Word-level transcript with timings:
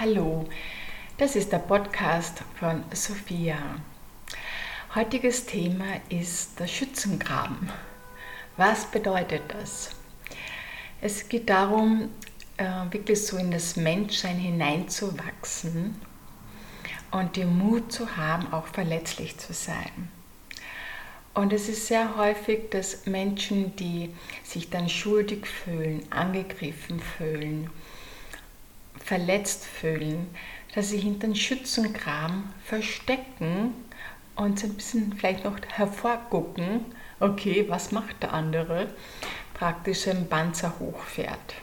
Hallo, 0.00 0.46
das 1.18 1.36
ist 1.36 1.52
der 1.52 1.58
Podcast 1.58 2.42
von 2.58 2.84
Sophia. 2.90 3.58
Heutiges 4.94 5.44
Thema 5.44 5.84
ist 6.08 6.58
der 6.58 6.68
Schützengraben. 6.68 7.68
Was 8.56 8.90
bedeutet 8.90 9.42
das? 9.48 9.90
Es 11.02 11.28
geht 11.28 11.50
darum, 11.50 12.08
äh, 12.56 12.64
wirklich 12.90 13.26
so 13.26 13.36
in 13.36 13.50
das 13.50 13.76
Menschsein 13.76 14.38
hineinzuwachsen 14.38 16.00
und 17.10 17.36
den 17.36 17.58
Mut 17.58 17.92
zu 17.92 18.16
haben, 18.16 18.54
auch 18.54 18.68
verletzlich 18.68 19.36
zu 19.36 19.52
sein. 19.52 20.08
Und 21.34 21.52
es 21.52 21.68
ist 21.68 21.88
sehr 21.88 22.16
häufig, 22.16 22.70
dass 22.70 23.04
Menschen, 23.04 23.76
die 23.76 24.14
sich 24.44 24.70
dann 24.70 24.88
schuldig 24.88 25.46
fühlen, 25.46 26.10
angegriffen 26.10 27.00
fühlen, 27.00 27.68
verletzt 29.10 29.64
fühlen, 29.64 30.28
dass 30.72 30.90
sie 30.90 30.98
hinter 30.98 31.26
den 31.26 31.34
Schützengraben 31.34 32.44
verstecken 32.64 33.74
und 34.36 34.62
ein 34.62 34.74
bisschen 34.74 35.12
vielleicht 35.14 35.42
noch 35.42 35.56
hervorgucken, 35.66 36.84
okay, 37.18 37.64
was 37.66 37.90
macht 37.90 38.22
der 38.22 38.32
andere, 38.32 38.86
praktisch 39.52 40.06
ein 40.06 40.28
Panzer 40.28 40.72
hochfährt. 40.78 41.54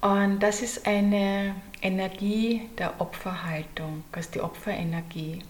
Und 0.00 0.38
das 0.40 0.62
ist 0.62 0.86
eine 0.86 1.54
Energie 1.82 2.70
der 2.78 2.98
Opferhaltung, 3.02 4.02
das 4.12 4.24
ist 4.24 4.34
die 4.34 4.40
Opferenergie. 4.40 5.42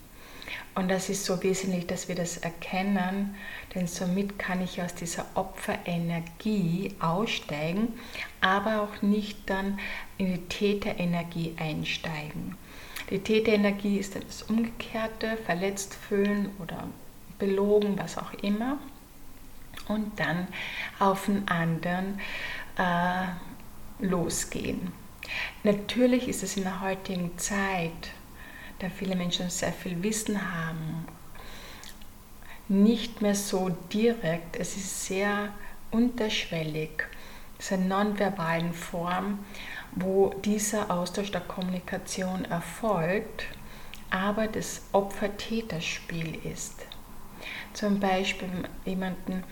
Und 0.78 0.92
das 0.92 1.08
ist 1.08 1.24
so 1.24 1.42
wesentlich, 1.42 1.88
dass 1.88 2.06
wir 2.06 2.14
das 2.14 2.36
erkennen, 2.36 3.34
denn 3.74 3.88
somit 3.88 4.38
kann 4.38 4.62
ich 4.62 4.80
aus 4.80 4.94
dieser 4.94 5.26
Opferenergie 5.34 6.94
aussteigen, 7.00 7.94
aber 8.40 8.82
auch 8.82 9.02
nicht 9.02 9.50
dann 9.50 9.80
in 10.18 10.34
die 10.34 10.42
Täterenergie 10.42 11.56
einsteigen. 11.58 12.56
Die 13.10 13.18
Täterenergie 13.18 13.98
ist 13.98 14.14
das 14.14 14.44
Umgekehrte, 14.44 15.36
verletzt 15.44 15.96
fühlen 15.96 16.50
oder 16.60 16.86
belogen, 17.40 17.98
was 17.98 18.16
auch 18.16 18.32
immer. 18.34 18.78
Und 19.88 20.20
dann 20.20 20.46
auf 21.00 21.24
den 21.24 21.48
anderen 21.48 22.20
äh, 22.76 24.04
losgehen. 24.06 24.92
Natürlich 25.64 26.28
ist 26.28 26.44
es 26.44 26.56
in 26.56 26.62
der 26.62 26.80
heutigen 26.82 27.36
Zeit 27.36 28.12
da 28.78 28.88
viele 28.88 29.16
Menschen 29.16 29.50
sehr 29.50 29.72
viel 29.72 30.02
Wissen 30.02 30.40
haben, 30.40 31.06
nicht 32.68 33.22
mehr 33.22 33.34
so 33.34 33.70
direkt. 33.92 34.56
Es 34.56 34.76
ist 34.76 35.06
sehr 35.06 35.52
unterschwellig. 35.90 37.04
Es 37.58 37.66
ist 37.66 37.72
eine 37.72 37.86
nonverbalen 37.86 38.72
Form, 38.72 39.40
wo 39.92 40.34
dieser 40.44 40.90
Austausch 40.90 41.30
der 41.32 41.40
Kommunikation 41.40 42.44
erfolgt, 42.44 43.46
aber 44.10 44.46
das 44.46 44.82
Opfer-Täter-Spiel 44.92 46.38
ist. 46.44 46.74
Zum 47.72 47.98
Beispiel 47.98 48.48
jemanden 48.84 49.42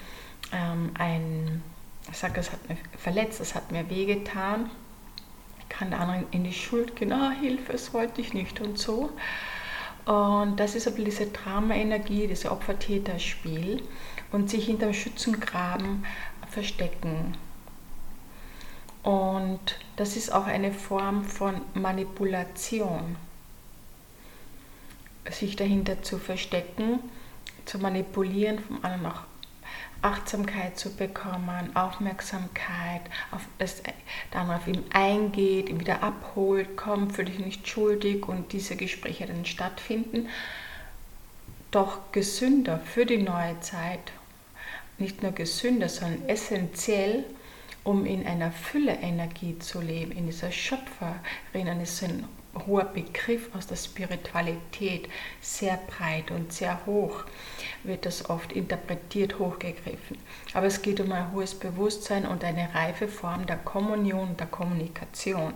ähm, 0.53 0.93
ein, 0.99 1.63
ich 2.11 2.17
sage, 2.17 2.41
es 2.41 2.53
hat 2.53 2.69
mir 2.69 2.77
verletzt, 2.97 3.41
es 3.41 3.55
hat 3.55 3.73
mir 3.73 3.89
wehgetan 3.91 4.71
kann 5.79 5.91
der 5.91 6.01
andere 6.01 6.25
in 6.31 6.45
die 6.45 6.53
Schuld 6.53 6.97
gehen, 6.97 7.13
ah, 7.13 7.31
Hilfe, 7.31 7.73
das 7.73 7.93
wollte 7.93 8.21
ich 8.21 8.33
nicht 8.33 8.61
und 8.61 8.79
so. 8.79 9.11
Und 10.07 10.57
das 10.57 10.75
ist 10.75 10.87
aber 10.87 11.03
diese 11.03 11.27
Drama-Energie, 11.27 12.29
diese 12.29 12.53
Opfer-Täter-Spiel 12.53 13.83
und 14.33 14.49
sich 14.49 14.67
hinter 14.67 14.87
dem 14.87 14.95
Schützengraben 14.95 16.07
verstecken. 16.49 17.37
Und 19.03 19.79
das 19.97 20.17
ist 20.17 20.33
auch 20.33 20.47
eine 20.47 20.73
Form 20.73 21.25
von 21.25 21.61
Manipulation, 21.75 23.17
sich 25.31 25.57
dahinter 25.57 26.03
zu 26.03 26.19
verstecken, 26.19 27.01
zu 27.65 27.79
manipulieren, 27.79 28.59
vom 28.61 28.85
anderen 28.85 29.07
auch 29.07 29.23
Achtsamkeit 30.03 30.79
zu 30.79 30.95
bekommen, 30.95 31.75
Aufmerksamkeit, 31.75 33.03
auf 33.31 33.43
das 33.59 33.83
dann 34.31 34.51
auf 34.51 34.67
ihn 34.67 34.85
eingeht, 34.93 35.69
ihn 35.69 35.81
wieder 35.81 36.03
abholt, 36.03 36.77
kommt, 36.77 37.15
fühle 37.15 37.31
dich 37.31 37.39
nicht 37.39 37.67
schuldig 37.67 38.27
und 38.29 38.53
diese 38.53 38.77
Gespräche 38.77 39.27
dann 39.27 39.45
stattfinden. 39.45 40.29
Doch 41.71 42.13
gesünder 42.13 42.79
für 42.79 43.07
die 43.07 43.19
neue 43.19 43.59
Zeit, 43.61 44.13
nicht 44.99 45.23
nur 45.23 45.33
gesünder, 45.33 45.89
sondern 45.89 46.29
essentiell, 46.29 47.25
um 47.85 48.07
in 48.07 48.27
einer 48.27 48.51
Fülle-Energie 48.51 49.59
zu 49.59 49.81
leben, 49.81 50.13
in 50.13 50.27
dieser 50.27 50.51
Schöpferin, 50.51 51.81
ist 51.83 52.03
ein 52.03 52.25
hoher 52.67 52.85
Begriff 52.85 53.55
aus 53.55 53.67
der 53.67 53.77
Spiritualität, 53.77 55.09
sehr 55.41 55.79
breit 55.89 56.31
und 56.31 56.53
sehr 56.53 56.85
hoch 56.87 57.25
wird 57.83 58.07
das 58.07 58.29
oft 58.29 58.53
interpretiert, 58.53 59.39
hochgegriffen. 59.39 60.19
Aber 60.55 60.67
es 60.67 60.83
geht 60.83 61.01
um 61.01 61.13
ein 61.13 61.33
hohes 61.33 61.55
Bewusstsein 61.55 62.27
und 62.27 62.45
eine 62.45 62.75
reife 62.75 63.09
Form 63.09 63.47
der 63.47 63.57
Kommunion, 63.57 64.37
der 64.37 64.47
Kommunikation. 64.47 65.55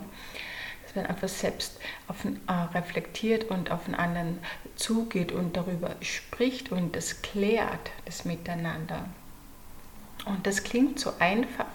Dass 0.83 0.95
man 0.95 1.05
einfach 1.05 1.29
selbst 1.29 1.79
auf, 2.07 2.25
äh, 2.25 2.51
reflektiert 2.77 3.49
und 3.49 3.71
auf 3.71 3.85
den 3.85 3.95
anderen 3.95 4.39
zugeht 4.75 5.31
und 5.31 5.55
darüber 5.55 5.95
spricht 6.01 6.71
und 6.71 6.95
das 6.95 7.21
klärt, 7.21 7.91
das 8.05 8.25
Miteinander. 8.25 9.05
Und 10.25 10.45
das 10.45 10.63
klingt 10.63 10.99
so 10.99 11.13
einfach. 11.19 11.65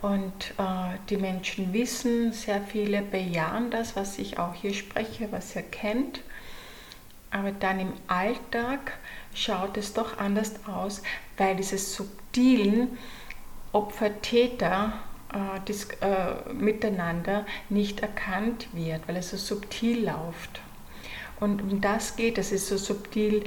Und 0.00 0.54
äh, 0.58 0.96
die 1.08 1.16
Menschen 1.16 1.72
wissen, 1.72 2.32
sehr 2.32 2.62
viele 2.62 3.02
bejahen 3.02 3.70
das, 3.70 3.96
was 3.96 4.18
ich 4.18 4.38
auch 4.38 4.54
hier 4.54 4.72
spreche, 4.72 5.32
was 5.32 5.56
ihr 5.56 5.62
kennt. 5.62 6.20
Aber 7.30 7.50
dann 7.50 7.80
im 7.80 7.92
Alltag 8.06 8.92
schaut 9.34 9.76
es 9.76 9.92
doch 9.92 10.18
anders 10.18 10.54
aus, 10.66 11.02
weil 11.36 11.56
dieses 11.56 11.94
subtilen 11.94 12.96
Opfer-Täter 13.72 14.92
äh, 15.32 15.72
äh, 16.00 16.52
miteinander 16.54 17.44
nicht 17.68 18.00
erkannt 18.00 18.68
wird, 18.72 19.06
weil 19.06 19.16
es 19.16 19.30
so 19.30 19.36
subtil 19.36 20.06
läuft. 20.06 20.60
Und 21.40 21.60
um 21.60 21.80
das 21.80 22.16
geht, 22.16 22.38
es 22.38 22.50
ist 22.50 22.68
so 22.68 22.78
subtil, 22.78 23.44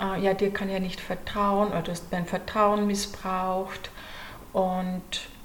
äh, 0.00 0.20
ja, 0.20 0.34
dir 0.34 0.50
kann 0.52 0.70
ja 0.70 0.80
nicht 0.80 1.00
vertrauen 1.00 1.68
oder 1.68 1.82
du 1.82 1.90
hast 1.90 2.06
dein 2.10 2.26
Vertrauen 2.26 2.86
missbraucht 2.86 3.90
und 4.52 5.02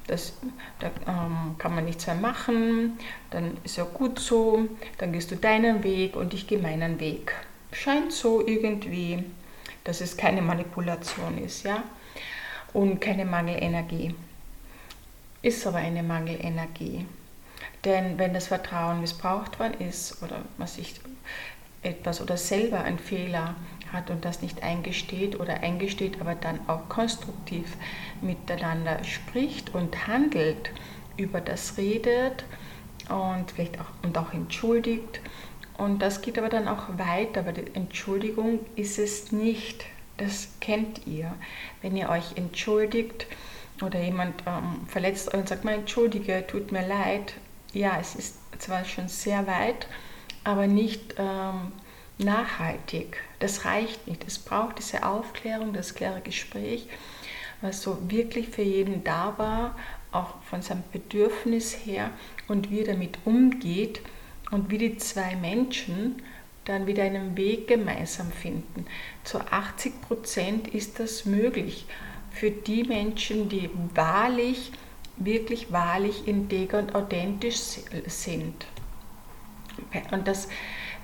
das, 0.08 0.34
da 0.80 0.88
ähm, 1.08 1.56
kann 1.58 1.76
man 1.76 1.86
nichts 1.86 2.06
mehr 2.08 2.16
machen, 2.16 3.00
dann 3.32 3.58
ist 3.64 3.78
ja 3.78 3.84
gut 3.86 4.20
so, 4.20 4.68
dann 4.98 5.12
gehst 5.12 5.32
du 5.32 5.36
deinen 5.36 5.84
Weg 5.84 6.16
und 6.16 6.34
ich 6.34 6.48
gehe 6.48 6.60
meinen 6.60 7.00
Weg. 7.00 7.34
Scheint 7.72 8.12
so 8.12 8.46
irgendwie, 8.46 9.24
dass 9.84 10.02
es 10.02 10.16
keine 10.16 10.42
Manipulation 10.42 11.38
ist, 11.44 11.64
ja, 11.64 11.84
und 12.74 13.00
keine 13.00 13.26
Mangelenergie. 13.26 14.14
Ist 15.42 15.66
aber 15.68 15.78
eine 15.78 16.04
Mangelenergie. 16.04 17.06
Denn 17.84 18.18
wenn 18.18 18.34
das 18.34 18.48
Vertrauen 18.48 19.02
missbraucht 19.02 19.60
worden 19.60 19.80
ist 19.80 20.22
oder 20.24 20.42
man 20.58 20.68
sich 20.68 21.00
etwas 21.86 22.22
oder 22.22 22.38
selber 22.38 22.84
einen 22.84 23.00
Fehler 23.00 23.56
hat 23.92 24.10
und 24.10 24.26
das 24.26 24.42
nicht 24.42 24.64
eingesteht 24.64 25.40
oder 25.40 25.62
eingesteht, 25.62 26.20
aber 26.20 26.36
dann 26.36 26.60
auch 26.68 26.90
konstruktiv 26.90 27.78
miteinander 28.22 29.04
spricht 29.04 29.74
und 29.74 30.08
handelt, 30.08 30.72
über 31.18 31.40
das 31.40 31.78
redet 31.78 32.44
und 33.10 33.52
vielleicht 33.52 33.80
auch, 33.80 33.86
und 34.04 34.18
auch 34.18 34.34
entschuldigt. 34.34 35.22
Und 35.78 36.02
das 36.02 36.22
geht 36.22 36.38
aber 36.38 36.50
dann 36.50 36.68
auch 36.68 36.98
weiter, 36.98 37.42
aber 37.42 37.52
die 37.52 37.74
Entschuldigung 37.76 38.60
ist 38.76 38.98
es 38.98 39.32
nicht. 39.32 39.86
Das 40.18 40.48
kennt 40.62 41.06
ihr. 41.06 41.34
Wenn 41.82 41.98
ihr 41.98 42.10
euch 42.10 42.38
entschuldigt 42.38 43.28
oder 43.82 44.02
jemand 44.02 44.42
ähm, 44.46 44.88
verletzt 44.88 45.34
euch 45.34 45.42
und 45.42 45.50
sagt, 45.50 45.66
mal 45.66 45.76
entschuldige, 45.76 46.46
tut 46.48 46.72
mir 46.72 46.88
leid. 46.88 47.34
Ja, 47.74 47.98
es 48.00 48.16
ist 48.16 48.38
zwar 48.60 48.86
schon 48.86 49.10
sehr 49.10 49.46
weit, 49.48 49.88
aber 50.46 50.68
nicht 50.68 51.16
ähm, 51.18 51.74
nachhaltig. 52.18 53.18
Das 53.40 53.66
reicht 53.66 54.08
nicht. 54.08 54.26
Es 54.26 54.40
braucht 54.40 54.80
diese 54.80 55.06
Aufklärung, 55.06 55.74
das 55.74 55.96
klare 55.96 56.22
Gespräch, 56.22 56.88
was 57.62 57.82
so 57.82 57.98
wirklich 58.10 58.48
für 58.50 58.62
jeden 58.62 59.04
da 59.04 59.34
war, 59.38 59.76
auch 60.12 60.36
von 60.50 60.62
seinem 60.62 60.84
Bedürfnis 60.94 61.74
her 61.86 62.12
und 62.48 62.72
wie 62.72 62.82
er 62.82 62.94
damit 62.94 63.18
umgeht 63.26 64.02
und 64.52 64.70
wie 64.70 64.78
die 64.78 64.98
zwei 64.98 65.36
Menschen 65.36 66.22
dann 66.64 66.88
wieder 66.88 67.04
einen 67.04 67.36
Weg 67.36 67.68
gemeinsam 67.68 68.32
finden. 68.32 68.86
Zu 69.24 69.40
80 69.40 70.02
Prozent 70.02 70.68
ist 70.70 71.00
das 71.00 71.26
möglich 71.26 71.86
für 72.32 72.52
die 72.52 72.84
Menschen, 72.84 73.50
die 73.50 73.70
wahrlich, 73.94 74.72
wirklich 75.18 75.72
wahrlich 75.72 76.28
integer 76.28 76.80
und 76.80 76.96
authentisch 76.96 77.58
sind. 78.08 78.66
Und 80.12 80.28
das 80.28 80.48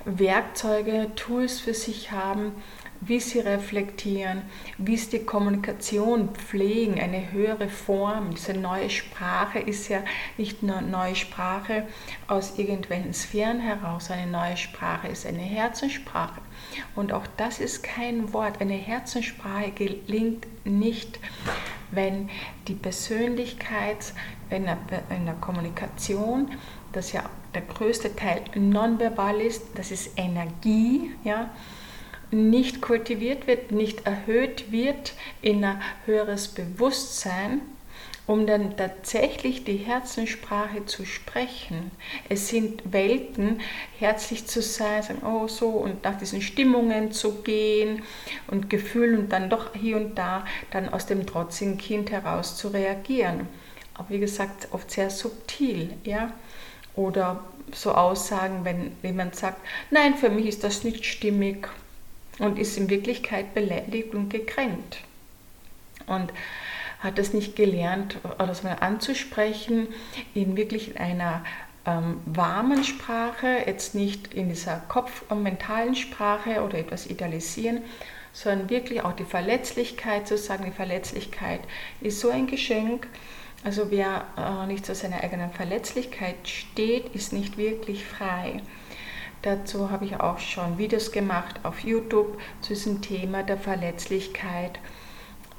Werkzeuge, 0.04 1.10
Tools 1.14 1.60
für 1.60 1.74
sich 1.74 2.10
haben, 2.10 2.52
wie 3.04 3.18
sie 3.18 3.40
reflektieren, 3.40 4.42
wie 4.78 4.96
sie 4.96 5.18
die 5.18 5.24
Kommunikation 5.24 6.28
pflegen, 6.34 7.00
eine 7.00 7.32
höhere 7.32 7.68
Form. 7.68 8.30
Diese 8.30 8.54
neue 8.54 8.90
Sprache 8.90 9.58
ist 9.58 9.88
ja 9.88 10.04
nicht 10.38 10.62
nur 10.62 10.80
neue 10.80 11.16
Sprache 11.16 11.88
aus 12.28 12.58
irgendwelchen 12.58 13.12
Sphären 13.12 13.58
heraus, 13.58 14.10
eine 14.10 14.30
neue 14.30 14.56
Sprache 14.56 15.08
ist 15.08 15.26
eine 15.26 15.42
Herzenssprache. 15.42 16.40
Und 16.94 17.12
auch 17.12 17.26
das 17.36 17.58
ist 17.58 17.82
kein 17.82 18.32
Wort. 18.32 18.60
Eine 18.60 18.74
Herzenssprache 18.74 19.72
gelingt 19.72 20.46
nicht, 20.64 21.18
wenn 21.90 22.30
die 22.68 22.74
Persönlichkeit 22.74 24.12
in 24.48 24.64
der, 24.64 24.78
in 25.10 25.26
der 25.26 25.34
Kommunikation, 25.34 26.52
das 26.92 27.12
ja 27.12 27.24
der 27.54 27.62
größte 27.62 28.14
Teil 28.16 28.42
nonverbal 28.54 29.40
ist, 29.40 29.62
das 29.74 29.90
ist 29.90 30.12
Energie, 30.16 31.10
ja, 31.24 31.50
nicht 32.30 32.80
kultiviert 32.80 33.46
wird, 33.46 33.72
nicht 33.72 34.06
erhöht 34.06 34.72
wird 34.72 35.12
in 35.42 35.64
ein 35.64 35.82
höheres 36.06 36.48
Bewusstsein, 36.48 37.60
um 38.26 38.46
dann 38.46 38.76
tatsächlich 38.76 39.64
die 39.64 39.76
Herzenssprache 39.76 40.86
zu 40.86 41.04
sprechen. 41.04 41.90
Es 42.28 42.48
sind 42.48 42.92
Welten, 42.92 43.60
herzlich 43.98 44.46
zu 44.46 44.62
sein, 44.62 45.02
sagen, 45.02 45.22
oh 45.26 45.48
so, 45.48 45.68
und 45.68 46.04
nach 46.04 46.16
diesen 46.16 46.40
Stimmungen 46.40 47.12
zu 47.12 47.42
gehen 47.42 48.02
und 48.46 48.70
Gefühlen 48.70 49.18
und 49.18 49.32
dann 49.32 49.50
doch 49.50 49.74
hier 49.74 49.96
und 49.96 50.16
da 50.16 50.46
dann 50.70 50.88
aus 50.88 51.06
dem 51.06 51.26
trotzigen 51.26 51.76
Kind 51.78 52.10
heraus 52.10 52.56
zu 52.56 52.68
reagieren. 52.68 53.48
Aber 53.94 54.08
wie 54.08 54.20
gesagt, 54.20 54.68
oft 54.70 54.90
sehr 54.90 55.10
subtil, 55.10 55.92
ja. 56.04 56.32
Oder 56.94 57.42
so 57.72 57.92
Aussagen, 57.92 58.64
wenn 58.64 58.92
jemand 59.02 59.36
sagt, 59.36 59.58
nein, 59.90 60.14
für 60.14 60.28
mich 60.28 60.46
ist 60.46 60.64
das 60.64 60.84
nicht 60.84 61.04
stimmig 61.04 61.68
und 62.38 62.58
ist 62.58 62.76
in 62.76 62.90
Wirklichkeit 62.90 63.54
beleidigt 63.54 64.14
und 64.14 64.28
gekränkt. 64.28 64.98
Und 66.06 66.32
hat 67.00 67.18
es 67.18 67.32
nicht 67.32 67.56
gelernt, 67.56 68.18
das 68.38 68.62
mal 68.62 68.76
anzusprechen, 68.80 69.88
in 70.34 70.56
wirklich 70.56 71.00
einer 71.00 71.44
ähm, 71.84 72.20
warmen 72.26 72.84
Sprache, 72.84 73.64
jetzt 73.66 73.94
nicht 73.94 74.32
in 74.34 74.48
dieser 74.48 74.76
kopf- 74.88 75.24
und 75.28 75.42
mentalen 75.42 75.96
Sprache 75.96 76.62
oder 76.62 76.78
etwas 76.78 77.06
idealisieren, 77.06 77.82
sondern 78.32 78.70
wirklich 78.70 79.02
auch 79.02 79.12
die 79.12 79.24
Verletzlichkeit 79.24 80.28
zu 80.28 80.38
sagen, 80.38 80.64
die 80.64 80.70
Verletzlichkeit 80.70 81.60
ist 82.00 82.20
so 82.20 82.30
ein 82.30 82.46
Geschenk. 82.46 83.08
Also 83.64 83.90
wer 83.90 84.24
äh, 84.36 84.66
nicht 84.66 84.84
zu 84.84 84.94
seiner 84.94 85.22
eigenen 85.22 85.50
Verletzlichkeit 85.52 86.36
steht, 86.48 87.14
ist 87.14 87.32
nicht 87.32 87.56
wirklich 87.56 88.04
frei. 88.04 88.60
Dazu 89.42 89.90
habe 89.90 90.04
ich 90.04 90.20
auch 90.20 90.38
schon 90.38 90.78
Videos 90.78 91.12
gemacht 91.12 91.60
auf 91.64 91.80
YouTube 91.80 92.38
zu 92.60 92.74
diesem 92.74 93.02
Thema 93.02 93.42
der 93.42 93.58
Verletzlichkeit 93.58 94.78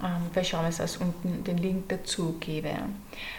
ähm, 0.03 0.29
wir 0.33 0.43
schauen, 0.43 0.65
dass 0.65 0.95
ich 0.95 1.01
unten 1.01 1.43
den 1.43 1.57
Link 1.57 1.89
dazu 1.89 2.35
gebe. 2.39 2.71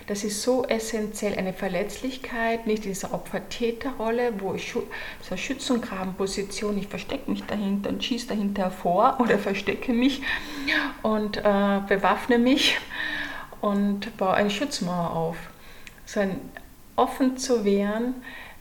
Das 0.06 0.24
ist 0.24 0.42
so 0.42 0.64
essentiell, 0.64 1.36
eine 1.38 1.52
Verletzlichkeit, 1.52 2.66
nicht 2.66 2.84
in 2.84 2.92
dieser 2.92 3.12
Opfer-Täter-Rolle, 3.12 4.32
wo 4.38 4.54
ich 4.54 4.72
so 4.72 5.36
Schützengrabenposition, 5.36 6.78
ich 6.78 6.88
verstecke 6.88 7.30
mich 7.30 7.44
dahinter 7.44 7.90
und 7.90 8.02
schieße 8.02 8.28
dahinter 8.28 8.64
hervor 8.64 9.16
oder 9.20 9.38
verstecke 9.38 9.92
mich 9.92 10.22
und 11.02 11.38
äh, 11.38 11.80
bewaffne 11.86 12.38
mich 12.38 12.78
und 13.64 14.16
baue 14.16 14.34
eine 14.34 14.50
Schutzmauer 14.50 15.10
auf. 15.10 15.36
So 16.06 16.20
ein 16.20 16.40
offen 16.96 17.36
zu 17.36 17.64
wehren 17.64 18.14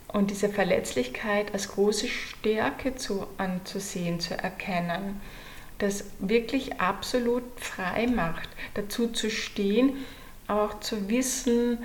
und 0.07 0.31
diese 0.31 0.49
Verletzlichkeit 0.49 1.53
als 1.53 1.69
große 1.69 2.07
Stärke 2.07 2.95
zu, 2.95 3.27
anzusehen, 3.37 4.19
zu 4.19 4.37
erkennen 4.37 5.21
das 5.83 6.05
wirklich 6.19 6.79
absolut 6.79 7.43
frei 7.57 8.07
macht, 8.07 8.49
dazu 8.73 9.09
zu 9.09 9.29
stehen, 9.29 9.97
auch 10.47 10.79
zu 10.79 11.09
wissen, 11.09 11.79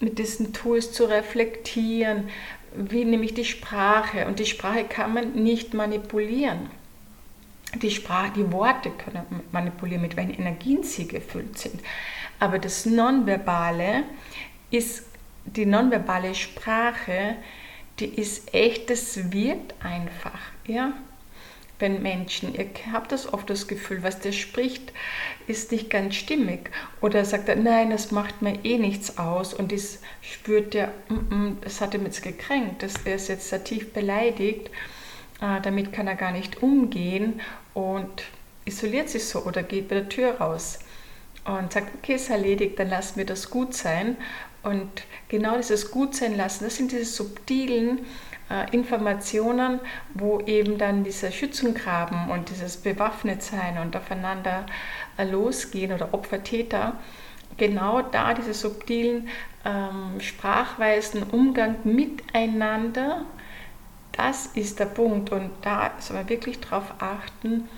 mit 0.00 0.18
diesen 0.18 0.52
Tools 0.52 0.92
zu 0.92 1.04
reflektieren, 1.04 2.28
wie 2.74 3.04
nämlich 3.04 3.34
die 3.34 3.44
Sprache. 3.44 4.26
Und 4.26 4.38
die 4.38 4.46
Sprache 4.46 4.84
kann 4.84 5.12
man 5.12 5.32
nicht 5.32 5.74
manipulieren. 5.74 6.70
Die, 7.82 7.90
Sprache, 7.90 8.32
die 8.34 8.50
Worte 8.52 8.90
können 8.90 9.26
man 9.28 9.42
manipulieren, 9.52 10.02
mit 10.02 10.16
welchen 10.16 10.38
Energien 10.38 10.82
sie 10.84 11.06
gefüllt 11.06 11.58
sind. 11.58 11.80
Aber 12.38 12.58
das 12.58 12.86
Nonverbale 12.86 14.04
ist 14.70 15.04
die 15.44 15.66
nonverbale 15.66 16.34
Sprache, 16.34 17.36
die 17.98 18.06
ist 18.06 18.54
echt, 18.54 18.90
das 18.90 19.32
wird 19.32 19.74
einfach. 19.82 20.38
Ja? 20.66 20.92
wenn 21.78 22.02
Menschen, 22.02 22.54
ihr 22.54 22.66
habt 22.92 23.12
das 23.12 23.32
oft 23.32 23.48
das 23.50 23.68
Gefühl, 23.68 24.02
was 24.02 24.20
der 24.20 24.32
spricht, 24.32 24.92
ist 25.46 25.70
nicht 25.70 25.90
ganz 25.90 26.16
stimmig. 26.16 26.70
Oder 27.00 27.24
sagt 27.24 27.48
er, 27.48 27.56
nein, 27.56 27.90
das 27.90 28.10
macht 28.10 28.42
mir 28.42 28.64
eh 28.64 28.78
nichts 28.78 29.18
aus. 29.18 29.54
Und 29.54 29.72
das 29.72 30.00
spürt 30.20 30.74
er, 30.74 30.92
das 31.60 31.80
hat 31.80 31.94
ihm 31.94 32.04
jetzt 32.04 32.22
gekränkt, 32.22 32.82
das, 32.82 32.94
ist 33.04 33.28
jetzt 33.28 33.48
sehr 33.48 33.62
tief 33.62 33.92
beleidigt. 33.92 34.68
Äh, 35.40 35.60
damit 35.62 35.92
kann 35.92 36.08
er 36.08 36.16
gar 36.16 36.32
nicht 36.32 36.62
umgehen 36.62 37.40
und 37.74 38.24
isoliert 38.64 39.08
sich 39.08 39.24
so 39.24 39.44
oder 39.44 39.62
geht 39.62 39.88
bei 39.88 39.96
der 39.96 40.08
Tür 40.08 40.32
raus 40.38 40.80
und 41.48 41.72
sagt, 41.72 41.94
okay, 41.96 42.14
ist 42.14 42.30
erledigt, 42.30 42.78
dann 42.78 42.90
lassen 42.90 43.16
wir 43.16 43.26
das 43.26 43.50
gut 43.50 43.74
sein. 43.74 44.16
Und 44.62 44.90
genau 45.28 45.56
dieses 45.56 45.90
Gut 45.90 46.14
sein 46.14 46.36
lassen, 46.36 46.64
das 46.64 46.76
sind 46.76 46.92
diese 46.92 47.04
subtilen, 47.04 48.00
äh, 48.50 48.74
Informationen, 48.74 49.80
wo 50.14 50.40
eben 50.40 50.78
dann 50.78 51.04
dieser 51.04 51.30
Schützengraben 51.30 52.30
und 52.30 52.50
dieses 52.50 52.78
Bewaffnetsein 52.78 53.78
und 53.78 53.96
aufeinander 53.96 54.66
äh, 55.16 55.24
losgehen 55.24 55.92
oder 55.92 56.14
Opfer-Täter, 56.14 56.94
genau 57.56 58.02
da 58.02 58.34
diese 58.34 58.54
subtilen 58.54 59.28
ähm, 59.64 60.20
Sprachweisen, 60.20 61.24
Umgang 61.24 61.76
miteinander, 61.84 63.26
das 64.12 64.46
ist 64.46 64.80
der 64.80 64.86
Punkt 64.86 65.30
und 65.30 65.50
da 65.62 65.92
soll 65.98 66.16
man 66.16 66.28
wirklich 66.28 66.58
darauf 66.60 66.94
achten, 66.98 67.68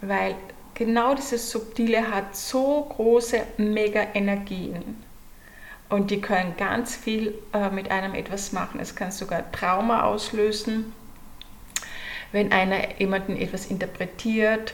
weil 0.00 0.34
genau 0.80 1.14
dieses 1.14 1.50
Subtile 1.50 2.10
hat 2.10 2.34
so 2.34 2.86
große 2.96 3.42
Mega-Energien. 3.58 4.96
Und 5.90 6.10
die 6.10 6.22
können 6.22 6.56
ganz 6.56 6.96
viel 6.96 7.34
äh, 7.52 7.68
mit 7.68 7.90
einem 7.90 8.14
etwas 8.14 8.52
machen. 8.52 8.80
Es 8.80 8.96
kann 8.96 9.12
sogar 9.12 9.52
Trauma 9.52 10.04
auslösen, 10.04 10.94
wenn 12.32 12.50
einer 12.50 12.98
jemanden 12.98 13.36
etwas 13.36 13.66
interpretiert, 13.66 14.72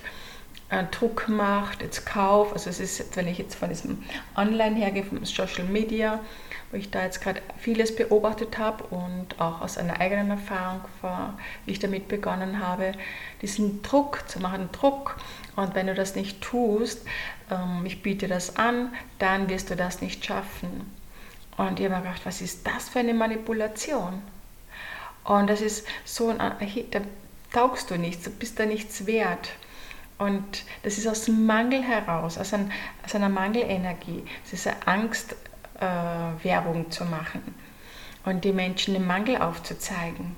äh, 0.70 0.84
Druck 0.92 1.28
macht, 1.28 1.82
jetzt 1.82 2.06
Kauf. 2.06 2.52
Also 2.52 2.70
es 2.70 2.78
ist, 2.78 3.16
wenn 3.16 3.26
ich 3.26 3.38
jetzt 3.38 3.56
von 3.56 3.68
diesem 3.68 4.04
Online 4.36 4.76
hergehe, 4.76 5.02
vom 5.02 5.24
Social 5.24 5.64
Media, 5.64 6.20
wo 6.70 6.76
ich 6.76 6.88
da 6.92 7.02
jetzt 7.02 7.20
gerade 7.20 7.42
vieles 7.58 7.96
beobachtet 7.96 8.58
habe 8.58 8.84
und 8.84 9.40
auch 9.40 9.60
aus 9.60 9.76
einer 9.76 9.98
eigenen 9.98 10.30
Erfahrung, 10.30 10.82
wie 11.64 11.72
ich 11.72 11.80
damit 11.80 12.06
begonnen 12.06 12.60
habe, 12.64 12.92
diesen 13.42 13.82
Druck 13.82 14.22
zu 14.28 14.38
machen, 14.38 14.68
Druck. 14.70 15.16
Und 15.56 15.74
wenn 15.74 15.86
du 15.86 15.94
das 15.94 16.14
nicht 16.14 16.42
tust, 16.42 17.04
ähm, 17.50 17.84
ich 17.84 18.02
biete 18.02 18.28
das 18.28 18.56
an, 18.56 18.94
dann 19.18 19.48
wirst 19.48 19.70
du 19.70 19.76
das 19.76 20.00
nicht 20.02 20.24
schaffen. 20.24 20.92
Und 21.56 21.80
ich 21.80 21.90
habe 21.90 22.02
gedacht, 22.02 22.24
was 22.24 22.42
ist 22.42 22.66
das 22.66 22.90
für 22.90 22.98
eine 22.98 23.14
Manipulation? 23.14 24.22
Und 25.24 25.48
das 25.48 25.60
ist 25.60 25.86
so 26.04 26.32
da 26.32 26.56
taugst 27.52 27.90
du 27.90 27.96
nichts, 27.96 28.24
du 28.24 28.30
bist 28.30 28.60
da 28.60 28.66
nichts 28.66 29.06
wert. 29.06 29.50
Und 30.18 30.64
das 30.82 30.98
ist 30.98 31.06
aus 31.06 31.28
Mangel 31.28 31.82
heraus, 31.82 32.38
aus, 32.38 32.52
ein, 32.52 32.70
aus 33.04 33.14
einer 33.14 33.28
Mangelenergie. 33.28 34.24
Es 34.44 34.52
ist 34.52 34.66
eine 34.66 34.86
Angst, 34.86 35.34
äh, 35.80 36.44
Werbung 36.44 36.90
zu 36.90 37.04
machen 37.04 37.54
und 38.24 38.44
die 38.44 38.52
Menschen 38.52 38.94
den 38.94 39.06
Mangel 39.06 39.36
aufzuzeigen. 39.38 40.36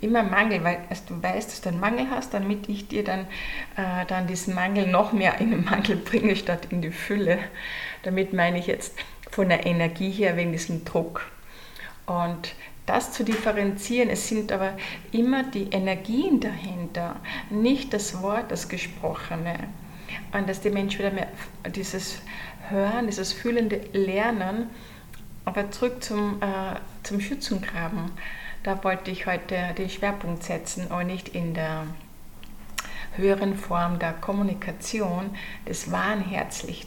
Immer 0.00 0.22
Mangel, 0.22 0.64
weil 0.64 0.78
du 1.08 1.22
weißt, 1.22 1.50
dass 1.50 1.60
du 1.60 1.68
einen 1.68 1.80
Mangel 1.80 2.10
hast, 2.10 2.32
damit 2.32 2.68
ich 2.68 2.88
dir 2.88 3.04
dann, 3.04 3.26
äh, 3.76 4.06
dann 4.06 4.26
diesen 4.26 4.54
Mangel 4.54 4.86
noch 4.86 5.12
mehr 5.12 5.38
in 5.40 5.50
den 5.50 5.64
Mangel 5.64 5.96
bringe, 5.96 6.36
statt 6.36 6.68
in 6.70 6.80
die 6.80 6.90
Fülle. 6.90 7.38
Damit 8.02 8.32
meine 8.32 8.58
ich 8.58 8.66
jetzt, 8.66 8.94
von 9.30 9.48
der 9.48 9.66
Energie 9.66 10.10
her 10.10 10.36
wegen 10.36 10.52
diesem 10.52 10.84
Druck. 10.84 11.22
Und 12.06 12.54
das 12.86 13.12
zu 13.12 13.24
differenzieren, 13.24 14.10
es 14.10 14.28
sind 14.28 14.50
aber 14.50 14.72
immer 15.12 15.44
die 15.44 15.68
Energien 15.70 16.40
dahinter, 16.40 17.16
nicht 17.50 17.92
das 17.92 18.20
Wort, 18.20 18.50
das 18.50 18.68
Gesprochene. 18.68 19.68
Und 20.32 20.48
dass 20.48 20.60
die 20.60 20.70
Menschen 20.70 20.98
wieder 20.98 21.12
mehr 21.12 21.28
dieses 21.72 22.20
Hören, 22.68 23.06
dieses 23.06 23.32
Fühlende 23.32 23.80
lernen. 23.92 24.70
Aber 25.44 25.70
zurück 25.70 26.02
zum, 26.02 26.42
äh, 26.42 26.76
zum 27.02 27.20
Schützengraben. 27.20 28.10
Da 28.62 28.84
wollte 28.84 29.10
ich 29.10 29.26
heute 29.26 29.56
den 29.78 29.88
Schwerpunkt 29.88 30.42
setzen 30.42 30.88
und 30.88 31.06
nicht 31.06 31.30
in 31.30 31.54
der 31.54 31.86
höheren 33.16 33.56
Form 33.56 33.98
der 33.98 34.12
Kommunikation 34.12 35.30
des 35.66 35.90
wahren 35.90 36.20
Herzlicht, 36.20 36.86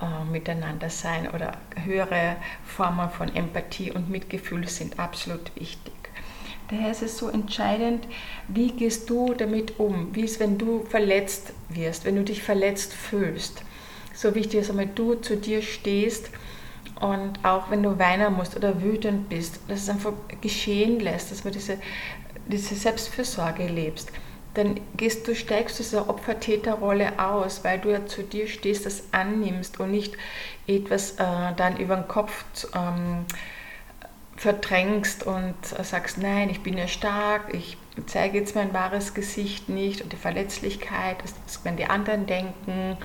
äh, 0.00 0.24
miteinander 0.24 0.90
sein 0.90 1.30
oder 1.30 1.52
höhere 1.84 2.34
Formen 2.64 3.10
von 3.10 3.32
Empathie 3.32 3.92
und 3.92 4.10
Mitgefühl 4.10 4.66
sind 4.66 4.98
absolut 4.98 5.54
wichtig. 5.54 5.94
Daher 6.68 6.90
ist 6.90 7.02
es 7.02 7.16
so 7.16 7.28
entscheidend, 7.28 8.08
wie 8.48 8.72
gehst 8.72 9.08
du 9.08 9.34
damit 9.34 9.78
um? 9.78 10.12
Wie 10.14 10.22
ist, 10.22 10.40
wenn 10.40 10.58
du 10.58 10.84
verletzt 10.84 11.52
wirst, 11.68 12.04
wenn 12.04 12.16
du 12.16 12.24
dich 12.24 12.42
verletzt 12.42 12.92
fühlst? 12.92 13.62
So 14.14 14.34
wichtig 14.34 14.60
ist, 14.60 14.70
damit 14.70 14.98
du 14.98 15.14
zu 15.14 15.36
dir 15.36 15.62
stehst 15.62 16.30
und 17.02 17.44
auch 17.44 17.70
wenn 17.70 17.82
du 17.82 17.98
weinen 17.98 18.32
musst 18.32 18.56
oder 18.56 18.80
wütend 18.82 19.28
bist, 19.28 19.60
dass 19.68 19.82
es 19.82 19.88
einfach 19.88 20.12
geschehen 20.40 21.00
lässt, 21.00 21.30
dass 21.30 21.44
man 21.44 21.52
diese, 21.52 21.78
diese 22.48 22.74
Selbstfürsorge 22.74 23.66
lebst 23.66 24.10
dann 24.54 24.80
gehst 24.96 25.26
du, 25.26 25.34
steigst 25.34 25.78
du 25.78 25.82
dieser 25.82 26.08
Opfer-Täter-Rolle 26.08 27.18
aus, 27.18 27.64
weil 27.64 27.78
du 27.78 27.90
ja 27.90 28.04
zu 28.06 28.22
dir 28.22 28.46
stehst, 28.46 28.84
das 28.84 29.04
annimmst 29.12 29.80
und 29.80 29.90
nicht 29.90 30.14
etwas 30.66 31.12
äh, 31.12 31.54
dann 31.56 31.78
über 31.78 31.96
den 31.96 32.06
Kopf 32.06 32.44
ähm, 32.74 33.24
verdrängst 34.36 35.24
und 35.24 35.54
sagst, 35.82 36.18
nein, 36.18 36.50
ich 36.50 36.62
bin 36.62 36.76
ja 36.76 36.88
stark, 36.88 37.54
ich 37.54 37.76
zeige 38.06 38.38
jetzt 38.38 38.54
mein 38.54 38.74
wahres 38.74 39.14
Gesicht 39.14 39.68
nicht 39.68 40.02
und 40.02 40.12
die 40.12 40.16
Verletzlichkeit, 40.16 41.16
das, 41.22 41.34
das 41.46 41.64
werden 41.64 41.76
die 41.76 41.86
anderen 41.86 42.26
denken 42.26 42.98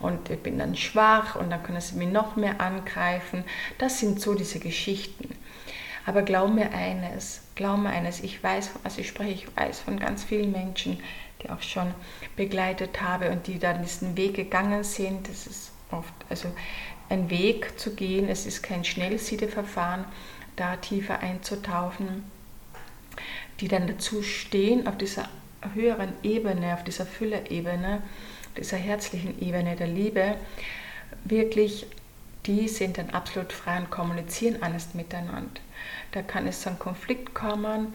und 0.00 0.30
ich 0.30 0.38
bin 0.40 0.58
dann 0.58 0.76
schwach 0.76 1.36
und 1.36 1.50
dann 1.50 1.62
können 1.62 1.80
sie 1.80 1.96
mich 1.96 2.08
noch 2.08 2.36
mehr 2.36 2.60
angreifen. 2.60 3.44
Das 3.78 3.98
sind 3.98 4.20
so 4.20 4.34
diese 4.34 4.60
Geschichten. 4.60 5.34
Aber 6.06 6.22
glaub 6.22 6.50
mir 6.54 6.72
eines, 6.72 7.42
glaub 7.54 7.78
mir 7.78 7.90
eines, 7.90 8.20
ich 8.20 8.42
weiß, 8.42 8.70
also 8.82 9.00
ich 9.00 9.08
spreche, 9.08 9.32
ich 9.32 9.56
weiß 9.56 9.80
von 9.80 9.98
ganz 9.98 10.24
vielen 10.24 10.52
Menschen, 10.52 11.00
die 11.42 11.50
auch 11.50 11.60
schon 11.60 11.92
begleitet 12.36 13.02
habe 13.02 13.30
und 13.30 13.46
die 13.46 13.58
dann 13.58 13.82
diesen 13.82 14.16
Weg 14.16 14.34
gegangen 14.34 14.84
sind. 14.84 15.28
Das 15.28 15.46
ist 15.46 15.72
oft, 15.90 16.12
also 16.30 16.48
ein 17.08 17.30
Weg 17.30 17.78
zu 17.78 17.94
gehen, 17.94 18.28
es 18.28 18.46
ist 18.46 18.62
kein 18.62 18.84
Schnellsiedeverfahren, 18.84 20.04
da 20.56 20.76
tiefer 20.76 21.20
einzutauchen, 21.20 22.24
die 23.60 23.68
dann 23.68 23.86
dazu 23.86 24.22
stehen 24.22 24.86
auf 24.86 24.96
dieser 24.98 25.28
höheren 25.74 26.12
Ebene, 26.22 26.74
auf 26.74 26.84
dieser 26.84 27.06
Füllerebene, 27.06 28.02
dieser 28.58 28.76
herzlichen 28.76 29.40
Ebene 29.40 29.76
der 29.76 29.86
Liebe, 29.86 30.36
wirklich, 31.24 31.86
die 32.46 32.68
sind 32.68 32.98
dann 32.98 33.10
absolut 33.10 33.52
frei 33.52 33.78
und 33.78 33.90
kommunizieren 33.90 34.62
alles 34.62 34.94
miteinander. 34.94 35.60
Da 36.12 36.22
kann 36.22 36.46
es 36.46 36.62
zu 36.62 36.70
einem 36.70 36.78
Konflikt 36.78 37.34
kommen 37.34 37.94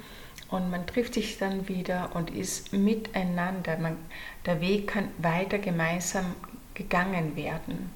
und 0.50 0.70
man 0.70 0.86
trifft 0.86 1.16
sich 1.16 1.38
dann 1.38 1.68
wieder 1.68 2.12
und 2.14 2.30
ist 2.30 2.74
miteinander. 2.74 3.78
Man, 3.78 3.98
der 4.46 4.62
Weg 4.62 4.88
kann 4.88 5.10
weiter 5.18 5.58
gemeinsam 5.58 6.36
gegangen 6.74 7.36
werden. 7.36 7.90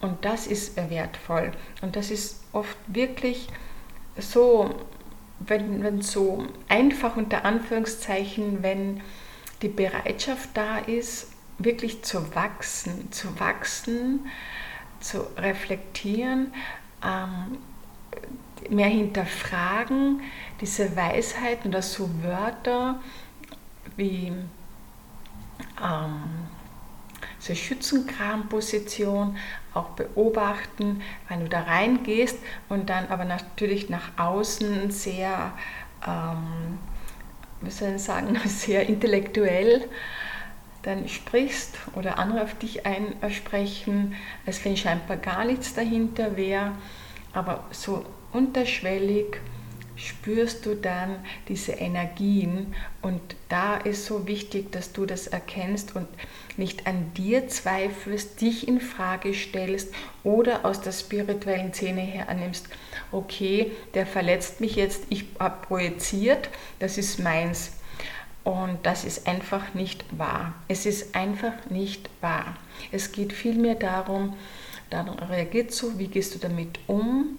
Und 0.00 0.24
das 0.24 0.46
ist 0.46 0.76
wertvoll. 0.76 1.52
Und 1.80 1.94
das 1.94 2.10
ist 2.10 2.42
oft 2.52 2.76
wirklich 2.88 3.48
so, 4.18 4.74
wenn, 5.38 5.82
wenn 5.82 6.02
so 6.02 6.46
einfach 6.68 7.16
unter 7.16 7.44
Anführungszeichen, 7.44 8.62
wenn 8.62 9.00
die 9.62 9.68
Bereitschaft 9.68 10.50
da 10.54 10.78
ist, 10.78 11.28
wirklich 11.58 12.02
zu 12.02 12.34
wachsen, 12.34 13.12
zu 13.12 13.38
wachsen, 13.38 14.26
zu 15.00 15.20
reflektieren, 15.36 16.52
ähm, 17.04 17.58
mehr 18.70 18.88
hinterfragen, 18.88 20.20
diese 20.60 20.96
Weisheiten 20.96 21.70
oder 21.70 21.82
so 21.82 22.08
Wörter 22.22 23.00
wie 23.96 24.32
ähm, 25.82 26.22
so 27.38 27.54
Schützenkramposition 27.54 29.36
auch 29.74 29.90
beobachten, 29.90 31.02
wenn 31.28 31.40
du 31.40 31.48
da 31.48 31.62
reingehst 31.62 32.38
und 32.68 32.88
dann 32.88 33.08
aber 33.08 33.24
natürlich 33.24 33.88
nach 33.88 34.16
außen 34.16 34.90
sehr, 34.90 35.52
ähm, 36.06 36.78
wie 37.62 37.70
soll 37.70 37.94
ich 37.96 38.02
sagen, 38.02 38.38
sehr 38.46 38.88
intellektuell 38.88 39.88
dann 40.82 41.08
sprichst 41.08 41.78
oder 41.94 42.18
andere 42.18 42.42
auf 42.42 42.58
dich 42.58 42.84
einsprechen, 42.84 44.16
als 44.44 44.64
wenn 44.64 44.76
scheinbar 44.76 45.16
gar 45.16 45.44
nichts 45.44 45.74
dahinter 45.74 46.36
wäre 46.36 46.72
aber 47.32 47.64
so 47.70 48.04
unterschwellig 48.32 49.40
spürst 50.02 50.66
du 50.66 50.74
dann 50.74 51.16
diese 51.48 51.72
Energien 51.72 52.74
und 53.02 53.20
da 53.48 53.76
ist 53.76 54.04
so 54.04 54.26
wichtig, 54.26 54.72
dass 54.72 54.92
du 54.92 55.06
das 55.06 55.28
erkennst 55.28 55.94
und 55.94 56.08
nicht 56.56 56.86
an 56.86 57.12
dir 57.14 57.48
zweifelst, 57.48 58.40
dich 58.40 58.66
in 58.66 58.80
Frage 58.80 59.32
stellst 59.32 59.94
oder 60.24 60.64
aus 60.64 60.80
der 60.80 60.92
spirituellen 60.92 61.72
Szene 61.72 62.00
her 62.00 62.28
annimmst, 62.28 62.66
okay, 63.12 63.70
der 63.94 64.06
verletzt 64.06 64.60
mich 64.60 64.74
jetzt, 64.76 65.04
ich 65.08 65.24
habe 65.38 65.66
projiziert, 65.66 66.50
das 66.78 66.98
ist 66.98 67.18
meins. 67.18 67.72
Und 68.44 68.78
das 68.82 69.04
ist 69.04 69.28
einfach 69.28 69.72
nicht 69.72 70.04
wahr. 70.18 70.54
Es 70.66 70.84
ist 70.84 71.14
einfach 71.14 71.52
nicht 71.70 72.10
wahr. 72.20 72.56
Es 72.90 73.12
geht 73.12 73.32
vielmehr 73.32 73.76
darum, 73.76 74.34
dann 74.90 75.08
reagiert 75.08 75.72
so, 75.72 75.96
wie 75.98 76.08
gehst 76.08 76.34
du 76.34 76.40
damit 76.40 76.80
um? 76.88 77.38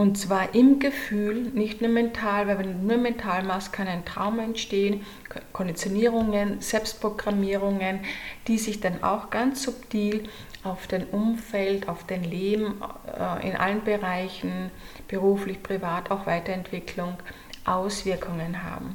Und 0.00 0.16
zwar 0.16 0.54
im 0.54 0.78
Gefühl, 0.78 1.50
nicht 1.52 1.82
nur 1.82 1.90
mental, 1.90 2.46
weil 2.46 2.58
wenn 2.58 2.72
du 2.72 2.86
nur 2.86 2.96
mental 2.96 3.42
machst, 3.42 3.70
kann 3.74 3.86
ein 3.86 4.06
Trauma 4.06 4.44
entstehen, 4.44 5.04
Konditionierungen, 5.52 6.62
Selbstprogrammierungen, 6.62 8.00
die 8.46 8.56
sich 8.56 8.80
dann 8.80 9.02
auch 9.02 9.28
ganz 9.28 9.62
subtil 9.62 10.24
auf 10.64 10.86
dein 10.86 11.04
Umfeld, 11.04 11.86
auf 11.86 12.06
dein 12.06 12.24
Leben 12.24 12.80
äh, 13.14 13.46
in 13.46 13.56
allen 13.56 13.84
Bereichen, 13.84 14.70
beruflich, 15.06 15.62
privat, 15.62 16.10
auch 16.10 16.24
Weiterentwicklung, 16.24 17.18
Auswirkungen 17.66 18.62
haben, 18.62 18.94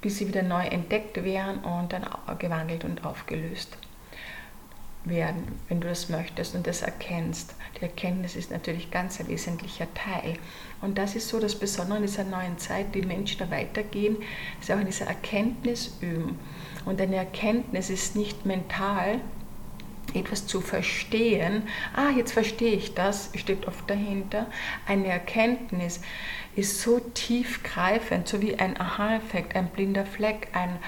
bis 0.00 0.18
sie 0.18 0.26
wieder 0.26 0.42
neu 0.42 0.66
entdeckt 0.66 1.22
werden 1.22 1.58
und 1.58 1.92
dann 1.92 2.04
gewandelt 2.40 2.82
und 2.82 3.04
aufgelöst 3.04 3.78
werden, 5.08 5.60
wenn 5.68 5.80
du 5.80 5.88
das 5.88 6.08
möchtest 6.08 6.54
und 6.54 6.66
das 6.66 6.82
erkennst. 6.82 7.54
Die 7.78 7.82
Erkenntnis 7.82 8.36
ist 8.36 8.50
natürlich 8.50 8.90
ganz 8.90 9.20
ein 9.20 9.28
wesentlicher 9.28 9.86
Teil. 9.94 10.34
Und 10.80 10.98
das 10.98 11.14
ist 11.14 11.28
so 11.28 11.40
das 11.40 11.54
Besondere 11.54 11.98
in 11.98 12.04
dieser 12.04 12.24
neuen 12.24 12.58
Zeit, 12.58 12.94
die 12.94 13.02
Menschen 13.02 13.38
da 13.38 13.50
weitergehen, 13.50 14.16
ist 14.60 14.70
auch 14.70 14.78
in 14.78 14.86
dieser 14.86 15.06
Erkenntnis 15.06 15.96
üben. 16.00 16.38
Und 16.84 17.00
eine 17.00 17.16
Erkenntnis 17.16 17.90
ist 17.90 18.16
nicht 18.16 18.46
mental, 18.46 19.20
etwas 20.14 20.46
zu 20.46 20.60
verstehen. 20.60 21.64
Ah, 21.94 22.10
jetzt 22.16 22.32
verstehe 22.32 22.72
ich 22.72 22.94
das, 22.94 23.30
steht 23.34 23.66
oft 23.66 23.88
dahinter. 23.90 24.46
Eine 24.86 25.08
Erkenntnis 25.08 26.00
ist 26.56 26.80
so 26.80 26.98
tiefgreifend, 27.00 28.26
so 28.26 28.40
wie 28.40 28.58
ein 28.58 28.80
Aha-Effekt, 28.80 29.54
ein 29.54 29.68
blinder 29.68 30.06
Fleck, 30.06 30.48
ein, 30.52 30.78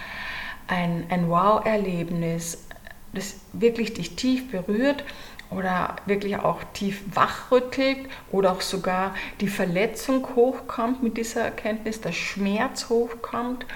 ein, 0.66 1.06
ein 1.10 1.28
Wow-Erlebnis, 1.28 2.66
das 3.12 3.36
wirklich 3.52 3.94
dich 3.94 4.16
tief 4.16 4.50
berührt 4.50 5.04
oder 5.50 5.96
wirklich 6.06 6.36
auch 6.36 6.62
tief 6.72 7.02
wachrüttelt 7.12 7.98
oder 8.30 8.52
auch 8.52 8.60
sogar 8.60 9.14
die 9.40 9.48
Verletzung 9.48 10.26
hochkommt 10.36 11.02
mit 11.02 11.16
dieser 11.16 11.42
Erkenntnis, 11.42 12.00
der 12.00 12.12
Schmerz 12.12 12.88
hochkommt 12.88 13.66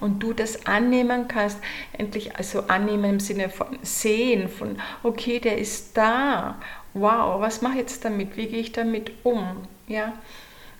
und 0.00 0.22
du 0.22 0.32
das 0.32 0.66
annehmen 0.66 1.26
kannst, 1.26 1.58
endlich 1.92 2.36
also 2.36 2.64
annehmen 2.68 3.14
im 3.14 3.20
Sinne 3.20 3.48
von 3.48 3.78
sehen, 3.82 4.48
von 4.48 4.78
okay, 5.02 5.40
der 5.40 5.58
ist 5.58 5.96
da, 5.96 6.58
wow, 6.94 7.40
was 7.40 7.62
mache 7.62 7.74
ich 7.74 7.80
jetzt 7.80 8.04
damit, 8.04 8.36
wie 8.36 8.46
gehe 8.46 8.60
ich 8.60 8.72
damit 8.72 9.10
um, 9.24 9.66
ja, 9.88 10.12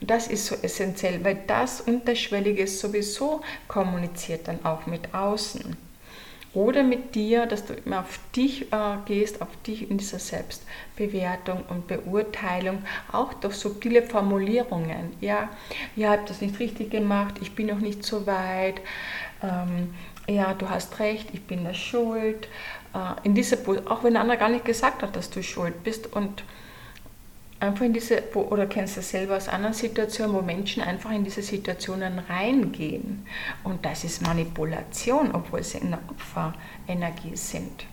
das 0.00 0.28
ist 0.28 0.46
so 0.46 0.54
essentiell, 0.62 1.24
weil 1.24 1.42
das 1.46 1.80
Unterschwellige 1.80 2.66
sowieso 2.66 3.40
kommuniziert 3.66 4.46
dann 4.46 4.64
auch 4.64 4.86
mit 4.86 5.14
außen 5.14 5.76
oder 6.56 6.82
mit 6.82 7.14
dir, 7.14 7.44
dass 7.44 7.66
du 7.66 7.74
immer 7.74 8.00
auf 8.00 8.18
dich 8.34 8.72
äh, 8.72 8.96
gehst, 9.04 9.42
auf 9.42 9.48
dich 9.66 9.90
in 9.90 9.98
dieser 9.98 10.18
Selbstbewertung 10.18 11.62
und 11.68 11.86
Beurteilung, 11.86 12.82
auch 13.12 13.34
durch 13.34 13.56
subtile 13.56 14.02
Formulierungen. 14.02 15.12
Ja, 15.20 15.50
ihr 15.96 16.08
habt 16.08 16.30
das 16.30 16.40
nicht 16.40 16.58
richtig 16.58 16.90
gemacht, 16.90 17.34
ich 17.42 17.54
bin 17.54 17.66
noch 17.66 17.80
nicht 17.80 18.04
so 18.04 18.26
weit. 18.26 18.80
Ähm, 19.42 19.94
ja, 20.26 20.54
du 20.54 20.70
hast 20.70 20.98
recht, 20.98 21.28
ich 21.34 21.42
bin 21.42 21.62
der 21.62 21.74
Schuld. 21.74 22.48
Äh, 22.94 23.26
in 23.26 23.34
diese, 23.34 23.58
auch 23.90 24.02
wenn 24.02 24.14
der 24.14 24.22
andere 24.22 24.38
gar 24.38 24.48
nicht 24.48 24.64
gesagt 24.64 25.02
hat, 25.02 25.14
dass 25.14 25.28
du 25.28 25.42
schuld 25.42 25.84
bist 25.84 26.10
und 26.14 26.42
einfach 27.66 27.84
in 27.84 27.92
diese, 27.92 28.22
wo, 28.32 28.42
oder 28.42 28.66
kennst 28.66 28.96
du 28.96 29.00
das 29.00 29.10
selber 29.10 29.36
aus 29.36 29.48
anderen 29.48 29.74
Situationen, 29.74 30.34
wo 30.34 30.42
Menschen 30.42 30.82
einfach 30.82 31.10
in 31.10 31.24
diese 31.24 31.42
Situationen 31.42 32.18
reingehen. 32.18 33.26
Und 33.64 33.84
das 33.84 34.04
ist 34.04 34.22
Manipulation, 34.22 35.32
obwohl 35.32 35.62
sie 35.62 35.78
in 35.78 35.90
der 35.90 36.00
Opferenergie 36.08 37.36
sind. 37.36 37.86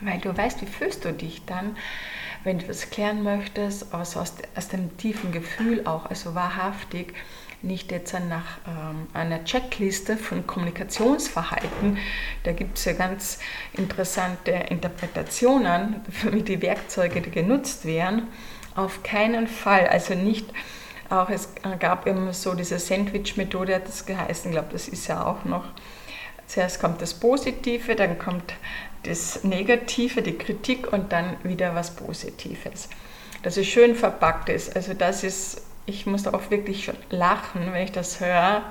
Weil 0.00 0.18
du 0.18 0.36
weißt, 0.36 0.62
wie 0.62 0.66
fühlst 0.66 1.04
du 1.04 1.12
dich 1.12 1.44
dann, 1.46 1.76
wenn 2.44 2.58
du 2.58 2.66
das 2.66 2.90
klären 2.90 3.22
möchtest, 3.22 3.92
also 3.92 4.20
aus, 4.20 4.34
aus 4.54 4.68
dem 4.68 4.96
tiefen 4.98 5.32
Gefühl 5.32 5.86
auch, 5.86 6.06
also 6.06 6.34
wahrhaftig, 6.34 7.14
nicht 7.62 7.90
jetzt 7.90 8.12
nach 8.12 8.58
ähm, 8.68 9.06
einer 9.12 9.44
Checkliste 9.44 10.16
von 10.16 10.46
Kommunikationsverhalten. 10.46 11.98
Da 12.44 12.52
gibt 12.52 12.78
es 12.78 12.84
ja 12.84 12.92
ganz 12.92 13.38
interessante 13.72 14.52
Interpretationen 14.52 16.02
für 16.10 16.30
die 16.30 16.60
Werkzeuge, 16.62 17.20
die 17.20 17.30
genutzt 17.30 17.84
werden 17.84 18.28
auf 18.76 19.02
keinen 19.02 19.48
Fall, 19.48 19.86
also 19.88 20.14
nicht 20.14 20.46
auch 21.08 21.30
es 21.30 21.50
gab 21.78 22.06
immer 22.06 22.32
so 22.32 22.54
diese 22.54 22.78
Sandwich-Methode, 22.78 23.76
hat 23.76 23.86
das 23.86 24.06
geheißen, 24.06 24.50
ich 24.50 24.54
glaube, 24.54 24.72
das 24.72 24.88
ist 24.88 25.06
ja 25.06 25.24
auch 25.24 25.44
noch. 25.44 25.64
Zuerst 26.46 26.80
kommt 26.80 27.00
das 27.02 27.14
Positive, 27.14 27.94
dann 27.94 28.18
kommt 28.18 28.54
das 29.04 29.44
Negative, 29.44 30.22
die 30.22 30.36
Kritik 30.36 30.92
und 30.92 31.12
dann 31.12 31.36
wieder 31.42 31.74
was 31.74 31.94
Positives. 31.94 32.88
Dass 33.42 33.56
es 33.56 33.66
schön 33.66 33.94
verpackt 33.94 34.48
ist. 34.48 34.74
Also 34.74 34.94
das 34.94 35.22
ist, 35.22 35.62
ich 35.86 36.06
muss 36.06 36.26
auch 36.26 36.50
wirklich 36.50 36.90
lachen, 37.10 37.72
wenn 37.72 37.84
ich 37.84 37.92
das 37.92 38.20
höre. 38.20 38.62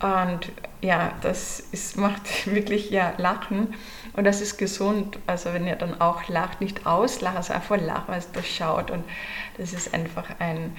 Und 0.00 0.52
ja, 0.80 1.12
das 1.22 1.60
ist, 1.72 1.96
macht 1.96 2.46
wirklich 2.52 2.90
ja 2.90 3.12
Lachen. 3.18 3.74
Und 4.18 4.24
das 4.24 4.40
ist 4.40 4.58
gesund. 4.58 5.16
Also 5.28 5.52
wenn 5.52 5.64
ihr 5.64 5.76
dann 5.76 6.00
auch 6.00 6.26
lacht, 6.26 6.60
nicht 6.60 6.86
auslacht, 6.86 7.36
also 7.36 7.52
einfach 7.52 7.76
lacht, 7.80 8.08
weil 8.08 8.18
es 8.18 8.32
durchschaut. 8.32 8.90
Und 8.90 9.04
das 9.58 9.72
ist 9.72 9.94
einfach 9.94 10.40
ein 10.40 10.76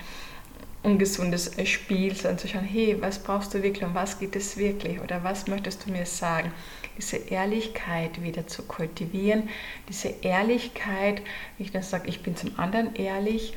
ungesundes 0.83 1.51
Spiel, 1.63 2.13
sondern 2.13 2.37
zu 2.37 2.49
schauen, 2.49 2.65
hey, 2.65 2.97
was 2.99 3.19
brauchst 3.19 3.53
du 3.53 3.63
wirklich 3.63 3.85
und 3.85 3.95
was 3.95 4.19
geht 4.19 4.35
es 4.35 4.57
wirklich 4.57 4.99
oder 4.99 5.23
was 5.23 5.47
möchtest 5.47 5.85
du 5.85 5.91
mir 5.91 6.05
sagen? 6.05 6.51
Diese 6.97 7.15
Ehrlichkeit 7.15 8.21
wieder 8.21 8.45
zu 8.45 8.63
kultivieren, 8.63 9.47
diese 9.87 10.09
Ehrlichkeit, 10.09 11.21
nicht 11.59 11.73
nur 11.73 11.83
sage, 11.83 12.09
ich 12.09 12.21
bin 12.21 12.35
zum 12.35 12.59
anderen 12.59 12.93
ehrlich, 12.95 13.55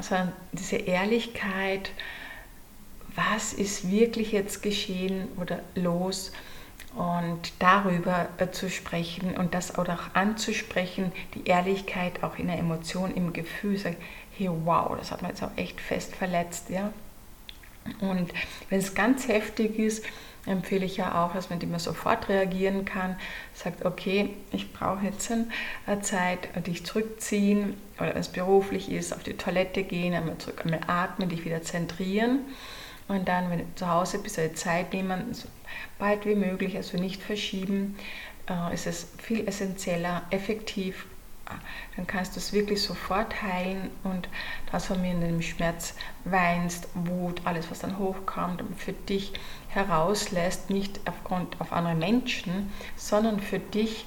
sondern 0.00 0.32
diese 0.50 0.78
Ehrlichkeit, 0.78 1.92
was 3.14 3.52
ist 3.52 3.88
wirklich 3.88 4.32
jetzt 4.32 4.64
geschehen 4.64 5.28
oder 5.40 5.60
los 5.76 6.32
und 6.96 7.52
darüber 7.58 8.28
äh, 8.38 8.50
zu 8.50 8.70
sprechen 8.70 9.36
und 9.36 9.54
das 9.54 9.78
auch 9.78 9.86
anzusprechen, 10.14 11.12
die 11.34 11.46
Ehrlichkeit 11.46 12.22
auch 12.22 12.38
in 12.38 12.46
der 12.46 12.58
Emotion, 12.58 13.14
im 13.14 13.32
Gefühl, 13.32 13.76
sagen, 13.76 13.96
hey, 14.36 14.50
wow, 14.64 14.96
das 14.96 15.10
hat 15.10 15.22
man 15.22 15.30
jetzt 15.30 15.42
auch 15.42 15.56
echt 15.56 15.80
fest 15.80 16.16
verletzt, 16.16 16.70
ja. 16.70 16.92
Und 18.00 18.32
wenn 18.68 18.80
es 18.80 18.94
ganz 18.94 19.28
heftig 19.28 19.78
ist, 19.78 20.04
empfehle 20.46 20.86
ich 20.86 20.96
ja 20.96 21.24
auch, 21.24 21.34
dass 21.34 21.50
man 21.50 21.60
immer 21.60 21.78
sofort 21.78 22.28
reagieren 22.28 22.84
kann, 22.84 23.16
sagt, 23.52 23.84
okay, 23.84 24.30
ich 24.52 24.72
brauche 24.72 25.04
jetzt 25.04 25.30
eine 25.30 26.00
Zeit, 26.02 26.48
dich 26.66 26.84
zurückziehen 26.84 27.74
oder 27.98 28.10
wenn 28.10 28.20
es 28.20 28.28
beruflich 28.28 28.90
ist, 28.90 29.12
auf 29.12 29.22
die 29.22 29.36
Toilette 29.36 29.82
gehen, 29.82 30.14
einmal 30.14 30.38
zurück, 30.38 30.62
einmal 30.64 30.80
atmen, 30.86 31.28
dich 31.28 31.44
wieder 31.44 31.62
zentrieren 31.62 32.40
und 33.08 33.28
dann, 33.28 33.50
wenn 33.50 33.58
du 33.58 33.64
zu 33.74 33.88
Hause 33.88 34.18
bist, 34.18 34.38
eine 34.38 34.54
Zeit 34.54 34.92
nehmen, 34.92 35.34
so 35.34 35.48
bald 35.98 36.26
wie 36.26 36.34
möglich, 36.34 36.76
also 36.76 36.96
nicht 36.96 37.22
verschieben, 37.22 37.96
äh, 38.48 38.74
ist 38.74 38.86
es 38.86 39.08
viel 39.18 39.46
essentieller, 39.46 40.22
effektiv. 40.30 41.06
Dann 41.94 42.08
kannst 42.08 42.34
du 42.34 42.40
es 42.40 42.52
wirklich 42.52 42.82
sofort 42.82 43.40
heilen 43.40 43.90
und 44.02 44.28
transformieren 44.68 45.22
in 45.22 45.28
den 45.34 45.42
Schmerz, 45.42 45.94
weinst, 46.24 46.88
Wut, 46.94 47.40
alles, 47.44 47.70
was 47.70 47.78
dann 47.78 47.98
hochkommt 47.98 48.62
und 48.62 48.80
für 48.80 48.92
dich 48.92 49.32
herauslässt, 49.68 50.70
nicht 50.70 51.00
aufgrund 51.06 51.60
auf 51.60 51.72
andere 51.72 51.94
Menschen, 51.94 52.72
sondern 52.96 53.38
für 53.38 53.60
dich 53.60 54.06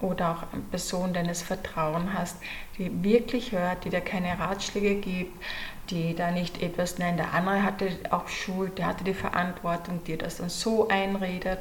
oder 0.00 0.30
auch 0.30 0.52
eine 0.52 0.62
Person 0.62 1.12
deines 1.12 1.42
Vertrauens 1.42 2.10
hast, 2.14 2.36
die 2.76 3.02
wirklich 3.02 3.52
hört, 3.52 3.84
die 3.84 3.90
dir 3.90 4.00
keine 4.00 4.38
Ratschläge 4.38 4.96
gibt, 4.96 5.42
die 5.90 6.14
da 6.14 6.30
nicht 6.30 6.62
etwas, 6.62 6.98
nein, 6.98 7.16
der 7.16 7.34
andere 7.34 7.62
hatte 7.62 7.88
auch 8.10 8.28
Schuld, 8.28 8.78
der 8.78 8.86
hatte 8.86 9.04
die 9.04 9.14
Verantwortung, 9.14 10.04
dir 10.04 10.18
das 10.18 10.36
dann 10.36 10.50
so 10.50 10.88
einredet. 10.88 11.60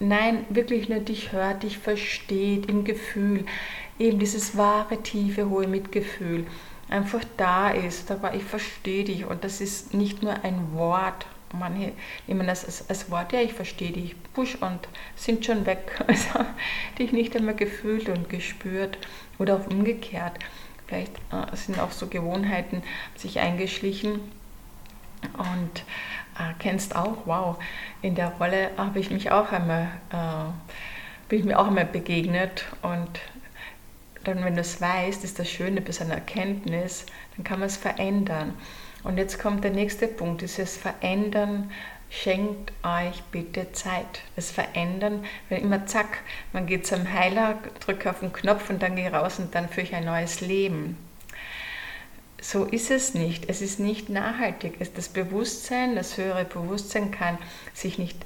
Nein, 0.00 0.44
wirklich 0.50 0.88
nur 0.88 1.00
dich 1.00 1.32
hört, 1.32 1.62
dich 1.62 1.78
versteht 1.78 2.66
im 2.66 2.84
Gefühl, 2.84 3.46
eben 3.98 4.18
dieses 4.18 4.56
wahre, 4.56 5.02
tiefe, 5.02 5.48
hohe 5.48 5.68
Mitgefühl 5.68 6.46
einfach 6.88 7.22
da 7.36 7.70
ist, 7.70 8.10
aber 8.10 8.34
ich 8.34 8.44
verstehe 8.44 9.04
dich 9.04 9.24
und 9.24 9.44
das 9.44 9.60
ist 9.60 9.94
nicht 9.94 10.22
nur 10.22 10.44
ein 10.44 10.74
Wort, 10.74 11.26
manche 11.58 11.92
nehmen 12.26 12.46
das 12.46 12.88
als, 12.88 13.10
Wort, 13.10 13.32
ja, 13.32 13.40
ich 13.40 13.52
verstehe 13.52 13.92
dich, 13.92 14.14
push 14.32 14.56
und 14.56 14.88
sind 15.16 15.44
schon 15.44 15.66
weg, 15.66 16.02
also 16.06 16.44
dich 16.98 17.12
nicht 17.12 17.36
einmal 17.36 17.54
gefühlt 17.54 18.08
und 18.08 18.28
gespürt 18.28 18.98
oder 19.38 19.56
auch 19.56 19.66
umgekehrt. 19.68 20.38
Vielleicht 20.86 21.16
äh, 21.32 21.56
sind 21.56 21.78
auch 21.78 21.92
so 21.92 22.06
Gewohnheiten 22.08 22.82
sich 23.16 23.40
eingeschlichen 23.40 24.20
und 25.38 25.80
äh, 26.38 26.52
kennst 26.58 26.94
auch, 26.96 27.18
wow, 27.24 27.56
in 28.02 28.14
der 28.14 28.28
Rolle 28.32 28.70
habe 28.76 28.98
ich 28.98 29.10
mich 29.10 29.30
auch 29.30 29.50
einmal, 29.52 29.88
äh, 30.10 31.28
bin 31.28 31.40
ich 31.40 31.44
mir 31.44 31.58
auch 31.58 31.68
einmal 31.68 31.86
begegnet 31.86 32.66
und 32.82 33.20
dann, 34.24 34.44
wenn 34.44 34.54
du 34.54 34.60
es 34.60 34.80
weißt, 34.80 35.22
ist 35.24 35.38
das 35.38 35.50
Schöne 35.50 35.80
bis 35.80 36.00
eine 36.00 36.14
Erkenntnis, 36.14 37.06
dann 37.36 37.44
kann 37.44 37.60
man 37.60 37.68
es 37.68 37.76
verändern. 37.76 38.54
Und 39.04 39.18
jetzt 39.18 39.38
kommt 39.38 39.62
der 39.62 39.70
nächste 39.70 40.08
Punkt, 40.08 40.40
dieses 40.40 40.76
Verändern 40.76 41.70
schenkt 42.10 42.72
euch 42.82 43.22
bitte 43.30 43.72
Zeit. 43.72 44.22
Das 44.36 44.50
Verändern, 44.50 45.24
wenn 45.48 45.62
immer 45.62 45.86
zack, 45.86 46.18
man 46.52 46.66
geht 46.66 46.86
zum 46.86 47.12
Heiler, 47.12 47.58
drückt 47.80 48.06
auf 48.06 48.20
den 48.20 48.32
Knopf 48.32 48.70
und 48.70 48.82
dann 48.82 48.96
gehe 48.96 49.12
raus 49.12 49.38
und 49.38 49.54
dann 49.54 49.68
führe 49.68 49.86
ich 49.86 49.94
ein 49.94 50.04
neues 50.04 50.40
Leben. 50.40 50.96
So 52.40 52.64
ist 52.64 52.90
es 52.90 53.14
nicht. 53.14 53.48
Es 53.48 53.62
ist 53.62 53.80
nicht 53.80 54.08
nachhaltig. 54.10 54.78
Das 54.94 55.08
Bewusstsein, 55.08 55.96
das 55.96 56.16
höhere 56.16 56.44
Bewusstsein 56.44 57.10
kann 57.10 57.38
sich 57.72 57.98
nicht 57.98 58.18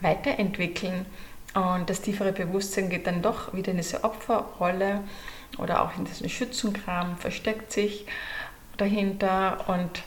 weiterentwickeln. 0.00 1.06
Und 1.54 1.90
das 1.90 2.00
tiefere 2.00 2.32
Bewusstsein 2.32 2.88
geht 2.88 3.06
dann 3.06 3.22
doch 3.22 3.54
wieder 3.54 3.70
in 3.72 3.76
diese 3.76 4.02
Opferrolle 4.02 5.00
oder 5.58 5.82
auch 5.82 5.96
in 5.96 6.04
diesen 6.04 6.28
Schützenkram, 6.28 7.16
versteckt 7.18 7.72
sich 7.72 8.06
dahinter 8.76 9.68
und 9.68 10.02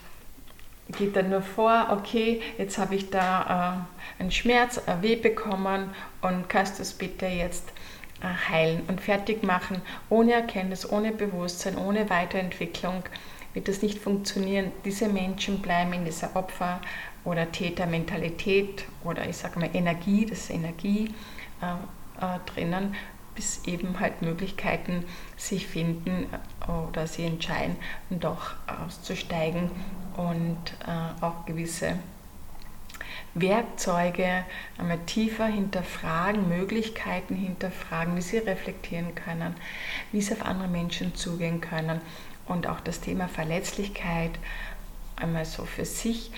geht 0.96 1.16
dann 1.16 1.30
nur 1.30 1.42
vor, 1.42 1.88
okay, 1.92 2.42
jetzt 2.58 2.78
habe 2.78 2.96
ich 2.96 3.10
da 3.10 3.86
äh, 4.20 4.22
einen 4.22 4.32
Schmerz, 4.32 4.80
ein 4.86 5.02
Weh 5.02 5.16
bekommen 5.16 5.90
und 6.22 6.50
kannst 6.50 6.80
du 6.80 6.84
es 6.84 6.94
bitte 6.94 7.26
jetzt 7.26 7.70
äh, 8.22 8.50
heilen 8.50 8.84
und 8.88 9.02
fertig 9.02 9.44
machen. 9.44 9.82
Ohne 10.10 10.34
Erkenntnis, 10.34 10.90
ohne 10.90 11.12
Bewusstsein, 11.12 11.78
ohne 11.78 12.10
Weiterentwicklung 12.10 13.04
wird 13.54 13.68
das 13.68 13.82
nicht 13.82 14.00
funktionieren. 14.00 14.72
Diese 14.86 15.08
Menschen 15.10 15.62
bleiben 15.62 15.94
in 15.94 16.06
dieser 16.06 16.36
Opfer- 16.36 16.80
oder 17.26 17.52
Tätermentalität 17.52 18.86
oder 19.04 19.28
ich 19.28 19.38
sage 19.38 19.60
mal 19.60 19.70
Energie, 19.74 20.26
das 20.26 20.40
ist 20.40 20.50
Energie 20.52 21.14
äh, 21.62 21.74
äh, 22.24 22.40
drinnen, 22.46 22.96
bis 23.36 23.66
eben 23.66 24.00
halt 24.00 24.22
Möglichkeiten 24.22 25.04
sich 25.36 25.68
finden 25.68 26.28
äh, 26.32 26.72
oder 26.72 27.08
sie 27.08 27.26
entscheiden, 27.26 27.76
doch 28.10 28.56
auszusteigen 28.86 29.70
und 30.18 30.58
äh, 30.86 31.24
auch 31.24 31.46
gewisse 31.46 31.98
Werkzeuge 33.34 34.44
einmal 34.78 35.00
tiefer 35.06 35.46
hinterfragen, 35.46 36.50
Möglichkeiten 36.50 37.36
hinterfragen, 37.36 38.16
wie 38.16 38.22
sie 38.22 38.40
reflektieren 38.40 39.16
können, 39.16 39.56
wie 40.12 40.22
sie 40.22 40.34
auf 40.34 40.46
andere 40.46 40.68
Menschen 40.68 41.16
zugehen 41.16 41.62
können 41.62 42.02
und 42.48 42.68
auch 42.68 42.80
das 42.80 43.00
Thema 43.00 43.28
Verletzlichkeit 43.28 44.32
einmal 45.16 45.46
so 45.46 45.66
für 45.66 45.86
sich 45.86 46.32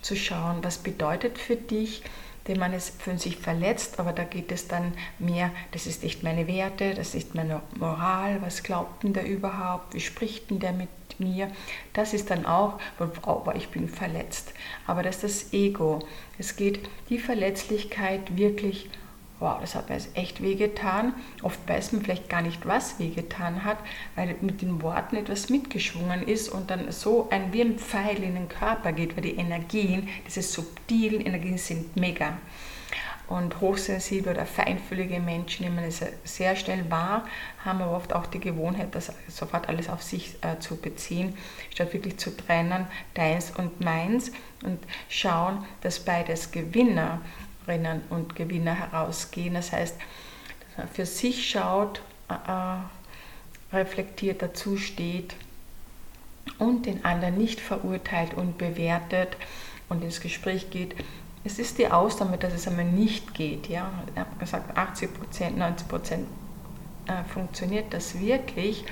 zu 0.00 0.16
schauen, 0.16 0.62
was 0.62 0.78
bedeutet 0.78 1.38
für 1.38 1.56
dich, 1.56 2.02
denn 2.46 2.58
man 2.58 2.72
ist 2.72 3.00
für 3.00 3.16
sich 3.18 3.38
verletzt, 3.38 3.98
aber 3.98 4.12
da 4.12 4.24
geht 4.24 4.52
es 4.52 4.68
dann 4.68 4.92
mehr, 5.18 5.50
das 5.72 5.86
ist 5.86 6.02
nicht 6.02 6.22
meine 6.22 6.46
Werte, 6.46 6.94
das 6.94 7.14
ist 7.14 7.34
meine 7.34 7.62
Moral, 7.76 8.42
was 8.42 8.62
glaubt 8.62 9.02
denn 9.02 9.14
der 9.14 9.26
überhaupt, 9.26 9.94
wie 9.94 10.00
spricht 10.00 10.50
denn 10.50 10.60
der 10.60 10.72
mit 10.72 10.88
mir? 11.20 11.50
Das 11.92 12.14
ist 12.14 12.30
dann 12.30 12.46
auch, 12.46 12.78
aber 12.98 13.56
ich 13.56 13.68
bin 13.68 13.88
verletzt. 13.88 14.52
Aber 14.86 15.02
das 15.02 15.22
ist 15.22 15.44
das 15.44 15.52
Ego. 15.52 16.00
Es 16.38 16.56
geht 16.56 16.80
die 17.08 17.18
Verletzlichkeit 17.18 18.36
wirklich 18.36 18.88
wow, 19.40 19.58
das 19.60 19.74
hat 19.74 19.88
mir 19.88 19.96
jetzt 19.96 20.16
echt 20.16 20.42
wehgetan. 20.42 21.12
Oft 21.42 21.58
weiß 21.68 21.92
man 21.92 22.02
vielleicht 22.02 22.28
gar 22.28 22.42
nicht, 22.42 22.66
was 22.66 22.98
wehgetan 22.98 23.64
hat, 23.64 23.78
weil 24.14 24.34
mit 24.40 24.62
den 24.62 24.80
Worten 24.82 25.16
etwas 25.16 25.50
mitgeschwungen 25.50 26.26
ist 26.26 26.48
und 26.48 26.70
dann 26.70 26.90
so 26.92 27.28
ein 27.30 27.52
wie 27.52 27.60
ein 27.60 27.78
Pfeil 27.78 28.22
in 28.22 28.34
den 28.34 28.48
Körper 28.48 28.92
geht, 28.92 29.16
weil 29.16 29.22
die 29.24 29.36
Energien, 29.36 30.08
diese 30.26 30.42
subtilen 30.42 31.20
Energien 31.20 31.58
sind 31.58 31.96
mega. 31.96 32.38
Und 33.26 33.60
hochsensible 33.60 34.32
oder 34.32 34.44
feinfühlige 34.44 35.18
Menschen 35.18 35.64
nehmen 35.64 35.82
es 35.84 36.02
sehr 36.24 36.56
schnell 36.56 36.90
wahr, 36.90 37.26
haben 37.64 37.80
aber 37.80 37.96
oft 37.96 38.12
auch 38.12 38.26
die 38.26 38.38
Gewohnheit, 38.38 38.94
das 38.94 39.12
sofort 39.28 39.68
alles 39.68 39.88
auf 39.88 40.02
sich 40.02 40.36
äh, 40.42 40.58
zu 40.58 40.76
beziehen, 40.76 41.34
statt 41.70 41.94
wirklich 41.94 42.18
zu 42.18 42.36
trennen, 42.36 42.86
deins 43.14 43.50
und 43.50 43.80
meins 43.80 44.30
und 44.62 44.78
schauen, 45.08 45.64
dass 45.80 46.00
beides 46.00 46.50
Gewinner 46.50 47.22
Rennen 47.66 48.02
und 48.10 48.36
Gewinner 48.36 48.74
herausgehen. 48.74 49.54
Das 49.54 49.72
heißt, 49.72 49.96
dass 49.96 50.78
man 50.78 50.88
für 50.88 51.06
sich 51.06 51.48
schaut, 51.48 52.02
äh, 52.28 53.74
reflektiert 53.74 54.42
dazu 54.42 54.76
steht 54.76 55.34
und 56.58 56.86
den 56.86 57.04
anderen 57.04 57.38
nicht 57.38 57.60
verurteilt 57.60 58.34
und 58.34 58.58
bewertet 58.58 59.36
und 59.88 60.02
ins 60.02 60.20
Gespräch 60.20 60.70
geht. 60.70 60.94
Es 61.44 61.58
ist 61.58 61.78
die 61.78 61.88
Ausnahme, 61.88 62.38
dass 62.38 62.54
es 62.54 62.66
einmal 62.66 62.86
nicht 62.86 63.34
geht. 63.34 63.68
Ja? 63.68 63.90
Ich 64.12 64.18
habe 64.18 64.36
gesagt, 64.38 64.76
80 64.76 65.14
Prozent, 65.14 65.58
90 65.58 65.88
Prozent 65.88 66.26
äh, 67.06 67.22
funktioniert 67.24 67.92
das 67.92 68.18
wirklich, 68.18 68.84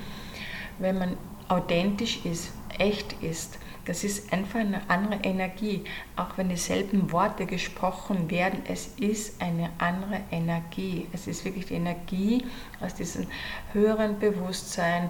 wenn 0.77 0.99
man 0.99 1.17
authentisch 1.49 2.23
ist, 2.25 2.51
echt 2.77 3.13
ist, 3.21 3.57
Das 3.85 4.05
ist 4.05 4.31
einfach 4.31 4.59
eine 4.59 4.79
andere 4.87 5.19
Energie. 5.23 5.83
Auch 6.15 6.37
wenn 6.37 6.47
dieselben 6.47 7.11
Worte 7.11 7.45
gesprochen 7.45 8.31
werden, 8.31 8.61
es 8.65 8.87
ist 8.97 9.41
eine 9.41 9.71
andere 9.77 10.21
Energie. 10.31 11.09
Es 11.11 11.27
ist 11.27 11.43
wirklich 11.43 11.65
die 11.65 11.73
Energie 11.73 12.45
aus 12.79 12.95
diesem 12.95 13.27
höheren 13.73 14.19
Bewusstsein 14.19 15.09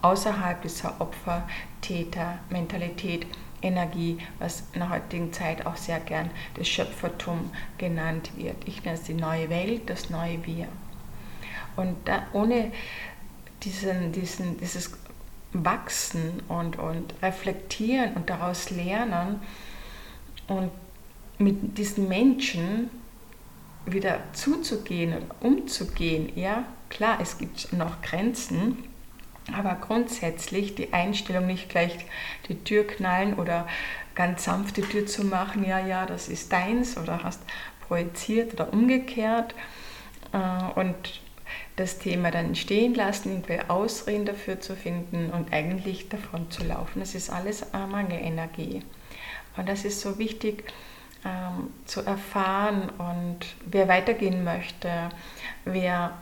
außerhalb 0.00 0.62
dieser 0.62 0.98
Opfer-Täter-Mentalität. 1.00 3.26
Energie, 3.64 4.18
was 4.38 4.64
in 4.72 4.80
der 4.80 4.90
heutigen 4.90 5.32
Zeit 5.32 5.66
auch 5.66 5.76
sehr 5.76 6.00
gern 6.00 6.30
das 6.54 6.68
Schöpfertum 6.68 7.50
genannt 7.78 8.30
wird. 8.36 8.56
Ich 8.66 8.84
nenne 8.84 8.98
es 8.98 9.04
die 9.04 9.14
neue 9.14 9.48
Welt, 9.50 9.88
das 9.90 10.10
neue 10.10 10.44
Wir. 10.46 10.68
Und 11.76 11.96
ohne 12.32 12.70
diesen, 13.62 14.12
diesen, 14.12 14.58
dieses 14.58 14.92
Wachsen 15.52 16.42
und, 16.48 16.78
und 16.78 17.14
Reflektieren 17.22 18.14
und 18.14 18.28
daraus 18.30 18.70
lernen 18.70 19.40
und 20.46 20.70
mit 21.38 21.78
diesen 21.78 22.08
Menschen 22.08 22.90
wieder 23.86 24.20
zuzugehen 24.32 25.14
und 25.14 25.32
umzugehen, 25.40 26.32
ja, 26.36 26.64
klar, 26.88 27.18
es 27.20 27.38
gibt 27.38 27.72
noch 27.72 28.02
Grenzen, 28.02 28.84
aber 29.52 29.74
grundsätzlich 29.74 30.74
die 30.74 30.92
Einstellung 30.92 31.46
nicht 31.46 31.68
gleich 31.68 32.06
die 32.48 32.62
Tür 32.64 32.86
knallen 32.86 33.34
oder 33.34 33.66
ganz 34.14 34.44
sanft 34.44 34.76
die 34.76 34.82
Tür 34.82 35.06
zu 35.06 35.24
machen, 35.24 35.64
ja, 35.66 35.84
ja, 35.84 36.06
das 36.06 36.28
ist 36.28 36.52
deins 36.52 36.96
oder 36.96 37.22
hast 37.22 37.42
projiziert 37.86 38.54
oder 38.54 38.72
umgekehrt 38.72 39.54
äh, 40.32 40.78
und 40.78 41.20
das 41.76 41.98
Thema 41.98 42.30
dann 42.30 42.54
stehen 42.54 42.94
lassen, 42.94 43.30
irgendwelche 43.30 43.68
Ausreden 43.68 44.24
dafür 44.24 44.60
zu 44.60 44.76
finden 44.76 45.30
und 45.30 45.52
eigentlich 45.52 46.08
davon 46.08 46.50
zu 46.50 46.64
laufen. 46.64 47.00
Das 47.00 47.14
ist 47.14 47.30
alles 47.30 47.66
Mangelenergie. 47.72 48.82
Und 49.56 49.68
das 49.68 49.84
ist 49.84 50.00
so 50.00 50.18
wichtig 50.18 50.64
ähm, 51.24 51.70
zu 51.84 52.02
erfahren 52.02 52.90
und 52.98 53.38
wer 53.66 53.88
weitergehen 53.88 54.44
möchte, 54.44 54.90
wer 55.64 56.16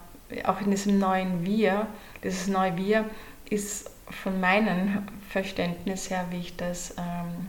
auch 0.44 0.60
in 0.60 0.70
diesem 0.70 0.98
neuen 0.98 1.44
Wir, 1.44 1.86
dieses 2.22 2.46
neue 2.48 2.76
Wir 2.76 3.04
ist 3.50 3.90
von 4.10 4.40
meinem 4.40 5.06
Verständnis 5.30 6.10
her, 6.10 6.26
wie 6.30 6.40
ich 6.40 6.56
das 6.56 6.94
ähm, 6.98 7.48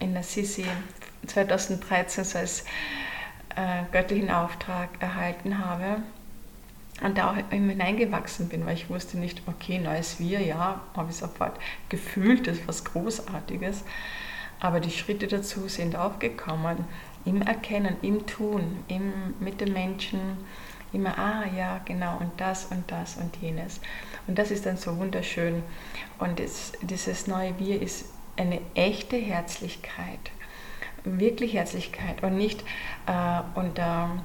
in 0.00 0.14
der 0.14 0.22
Sisi 0.22 0.64
2013 1.26 2.24
so 2.24 2.38
als 2.38 2.64
äh, 3.56 3.82
göttlichen 3.92 4.30
Auftrag 4.30 4.88
erhalten 5.00 5.58
habe 5.58 6.02
und 7.02 7.18
da 7.18 7.30
auch 7.30 7.36
hineingewachsen 7.50 8.48
bin, 8.48 8.64
weil 8.66 8.74
ich 8.74 8.88
wusste 8.88 9.18
nicht, 9.18 9.42
okay, 9.46 9.78
neues 9.78 10.18
Wir, 10.20 10.40
ja, 10.40 10.80
habe 10.96 11.10
ich 11.10 11.16
sofort 11.16 11.58
gefühlt, 11.88 12.46
das 12.46 12.58
ist 12.58 12.68
was 12.68 12.84
Großartiges. 12.84 13.84
Aber 14.60 14.78
die 14.78 14.90
Schritte 14.90 15.26
dazu 15.26 15.68
sind 15.68 15.96
auch 15.96 16.18
gekommen, 16.18 16.84
im 17.24 17.42
Erkennen, 17.42 17.96
im 18.02 18.26
Tun, 18.26 18.84
im, 18.88 19.12
mit 19.40 19.60
den 19.60 19.72
Menschen, 19.72 20.20
immer, 20.92 21.18
ah 21.18 21.44
ja, 21.56 21.80
genau, 21.84 22.18
und 22.18 22.32
das 22.38 22.66
und 22.66 22.90
das 22.90 23.16
und 23.16 23.36
jenes. 23.36 23.80
Und 24.26 24.38
das 24.38 24.50
ist 24.50 24.66
dann 24.66 24.76
so 24.76 24.96
wunderschön. 24.96 25.62
Und 26.18 26.40
es, 26.40 26.72
dieses 26.82 27.26
neue 27.26 27.58
Wir 27.58 27.80
ist 27.80 28.06
eine 28.36 28.60
echte 28.74 29.16
Herzlichkeit, 29.16 30.30
wirklich 31.04 31.54
Herzlichkeit 31.54 32.22
und 32.22 32.36
nicht 32.36 32.62
äh, 33.06 33.40
unter 33.54 34.22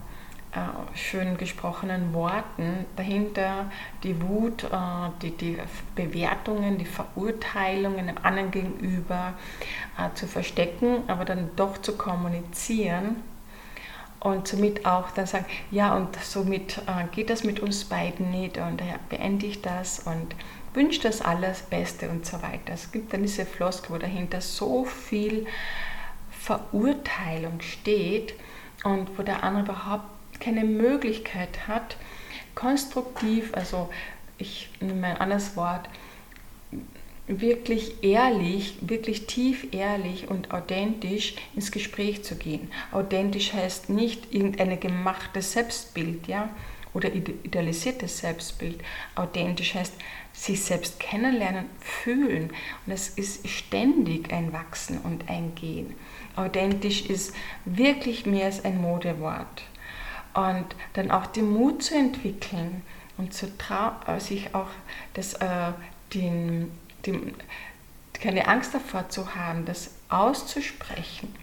äh, 0.53 0.97
schön 0.97 1.37
gesprochenen 1.37 2.13
Worten 2.13 2.85
dahinter 2.95 3.69
die 4.03 4.21
Wut, 4.21 4.63
äh, 4.63 4.67
die, 5.21 5.31
die 5.31 5.57
Bewertungen, 5.95 6.77
die 6.77 6.85
Verurteilungen 6.85 8.07
dem 8.07 8.17
anderen 8.23 8.51
gegenüber 8.51 9.33
äh, 9.97 10.13
zu 10.15 10.27
verstecken, 10.27 11.03
aber 11.07 11.25
dann 11.25 11.49
doch 11.55 11.77
zu 11.79 11.97
kommunizieren 11.97 13.17
und 14.19 14.47
somit 14.47 14.85
auch 14.85 15.11
dann 15.11 15.27
sagen, 15.27 15.45
ja, 15.71 15.95
und 15.95 16.15
somit 16.21 16.79
äh, 16.79 17.05
geht 17.11 17.29
das 17.29 17.43
mit 17.43 17.59
uns 17.59 17.85
beiden 17.85 18.31
nicht 18.31 18.57
und 18.57 18.81
daher 18.81 18.99
beende 19.09 19.45
ich 19.45 19.61
das 19.61 19.99
und 19.99 20.35
wünsche 20.73 21.01
das 21.01 21.21
alles 21.21 21.61
Beste 21.63 22.09
und 22.09 22.25
so 22.25 22.41
weiter. 22.41 22.73
Es 22.73 22.91
gibt 22.91 23.13
dann 23.13 23.23
diese 23.23 23.45
Floskel, 23.45 23.95
wo 23.95 23.97
dahinter 23.97 24.41
so 24.41 24.85
viel 24.85 25.45
Verurteilung 26.31 27.61
steht 27.61 28.33
und 28.83 29.17
wo 29.17 29.23
der 29.23 29.43
andere 29.43 29.63
überhaupt 29.63 30.39
keine 30.39 30.63
Möglichkeit 30.63 31.67
hat, 31.67 31.97
konstruktiv, 32.55 33.53
also 33.53 33.89
ich 34.37 34.69
nehme 34.79 35.07
ein 35.07 35.17
anderes 35.17 35.55
Wort, 35.55 35.89
wirklich 37.27 38.03
ehrlich, 38.03 38.77
wirklich 38.81 39.27
tief 39.27 39.67
ehrlich 39.71 40.29
und 40.29 40.51
authentisch 40.51 41.35
ins 41.55 41.71
Gespräch 41.71 42.23
zu 42.23 42.35
gehen. 42.35 42.71
Authentisch 42.91 43.53
heißt 43.53 43.89
nicht 43.89 44.33
irgendeine 44.33 44.77
gemachte 44.77 45.41
Selbstbild, 45.41 46.27
ja, 46.27 46.49
oder 46.93 47.13
idealisiertes 47.13 48.19
Selbstbild. 48.19 48.81
Authentisch 49.15 49.75
heißt 49.75 49.93
sich 50.33 50.63
selbst 50.63 50.99
kennenlernen, 50.99 51.65
fühlen. 51.79 52.49
Und 52.85 52.93
es 52.93 53.09
ist 53.09 53.47
ständig 53.47 54.31
ein 54.31 54.53
Wachsen 54.53 54.99
und 54.99 55.29
ein 55.29 55.53
Gehen. 55.55 55.95
Authentisch 56.35 57.05
ist 57.05 57.35
wirklich 57.65 58.25
mehr 58.25 58.45
als 58.45 58.63
ein 58.63 58.81
Modewort. 58.81 59.63
Und 60.33 60.65
dann 60.93 61.11
auch 61.11 61.27
den 61.27 61.51
Mut 61.51 61.83
zu 61.83 61.95
entwickeln 61.95 62.83
und 63.17 63.33
zu 63.33 63.47
sich 64.19 64.53
auch 64.55 64.69
das, 65.13 65.33
äh, 65.35 65.71
den 66.13 66.71
die, 67.05 67.33
keine 68.13 68.47
Angst 68.47 68.73
davor 68.73 69.09
zu 69.09 69.35
haben, 69.35 69.65
das 69.65 69.91
auszusprechen, 70.09 71.33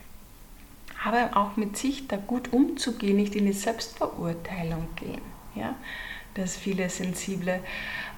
aber 1.04 1.36
auch 1.36 1.56
mit 1.56 1.76
sich 1.76 2.08
da 2.08 2.16
gut 2.16 2.52
umzugehen, 2.52 3.16
nicht 3.16 3.34
in 3.34 3.46
die 3.46 3.52
Selbstverurteilung 3.52 4.88
gehen. 4.96 5.22
Ja? 5.54 5.74
Das 6.34 6.56
viele 6.56 6.88
sensible 6.88 7.60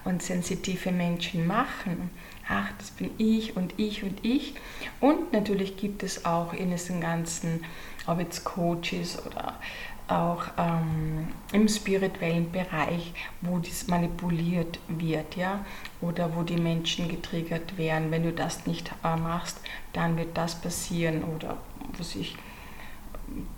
und 0.05 0.23
sensitive 0.23 0.91
Menschen 0.91 1.45
machen. 1.45 2.09
Ach, 2.49 2.69
das 2.77 2.91
bin 2.91 3.11
ich 3.17 3.57
und 3.57 3.73
ich 3.77 4.03
und 4.03 4.23
ich. 4.23 4.55
Und 5.01 5.33
natürlich 5.33 5.75
gibt 5.75 6.01
es 6.01 6.25
auch 6.25 6.53
in 6.53 6.71
diesen 6.71 7.01
ganzen, 7.01 7.65
ob 8.07 8.19
jetzt 8.19 8.45
Coaches 8.45 9.23
oder 9.25 9.59
auch 10.07 10.43
ähm, 10.57 11.27
im 11.51 11.67
spirituellen 11.67 12.51
Bereich, 12.51 13.13
wo 13.41 13.59
das 13.59 13.87
manipuliert 13.87 14.79
wird, 14.87 15.35
ja, 15.35 15.65
oder 16.01 16.35
wo 16.35 16.43
die 16.43 16.57
Menschen 16.57 17.09
getriggert 17.09 17.77
werden, 17.77 18.11
wenn 18.11 18.23
du 18.23 18.31
das 18.31 18.65
nicht 18.65 18.91
äh, 19.03 19.15
machst, 19.15 19.59
dann 19.93 20.17
wird 20.17 20.37
das 20.37 20.59
passieren 20.61 21.23
oder 21.23 21.57
wo 21.97 22.03
sich 22.03 22.35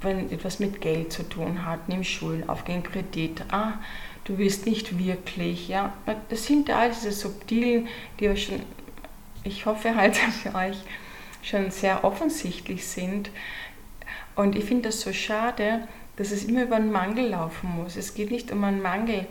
wenn 0.01 0.31
etwas 0.31 0.59
mit 0.59 0.81
Geld 0.81 1.13
zu 1.13 1.23
tun 1.27 1.65
hat, 1.65 1.89
nimm 1.89 2.03
Schulden 2.03 2.49
auf, 2.49 2.65
gegen 2.65 2.83
Kredit, 2.83 3.43
ah, 3.51 3.73
du 4.23 4.37
willst 4.37 4.65
nicht 4.65 4.97
wirklich, 4.97 5.67
ja, 5.67 5.93
das 6.29 6.45
sind 6.45 6.69
da 6.69 6.87
diese 6.87 7.11
subtilen, 7.11 7.87
die 8.19 8.35
schon, 8.35 8.61
ich 9.43 9.65
hoffe 9.65 9.95
halt 9.95 10.17
für 10.43 10.55
euch 10.55 10.77
schon 11.41 11.71
sehr 11.71 12.03
offensichtlich 12.03 12.85
sind. 12.85 13.29
Und 14.35 14.55
ich 14.55 14.65
finde 14.65 14.89
das 14.89 15.01
so 15.01 15.13
schade, 15.13 15.87
dass 16.19 16.31
es 16.31 16.43
immer 16.43 16.63
über 16.63 16.75
einen 16.75 16.91
Mangel 16.91 17.29
laufen 17.29 17.69
muss. 17.77 17.95
Es 17.95 18.13
geht 18.13 18.29
nicht 18.29 18.51
um 18.51 18.61
einen 18.65 18.81
Mangel, 18.81 19.25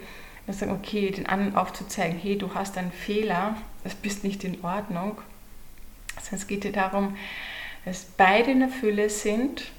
dass 0.47 0.61
sagen, 0.61 0.73
okay, 0.73 1.11
den 1.11 1.27
anderen 1.27 1.55
aufzuzeigen, 1.55 2.19
hey, 2.19 2.39
du 2.39 2.55
hast 2.55 2.79
einen 2.79 2.93
Fehler, 2.93 3.57
das 3.85 3.95
bist 3.95 4.25
nicht 4.25 4.43
in 4.43 4.65
Ordnung. 4.65 5.19
Sondern 6.17 6.41
es 6.41 6.47
geht 6.47 6.65
ja 6.65 6.71
darum, 6.71 7.15
dass 7.85 8.07
beide 8.17 8.53
in 8.53 8.61
der 8.61 8.71
Fülle 8.71 9.11
sind 9.11 9.71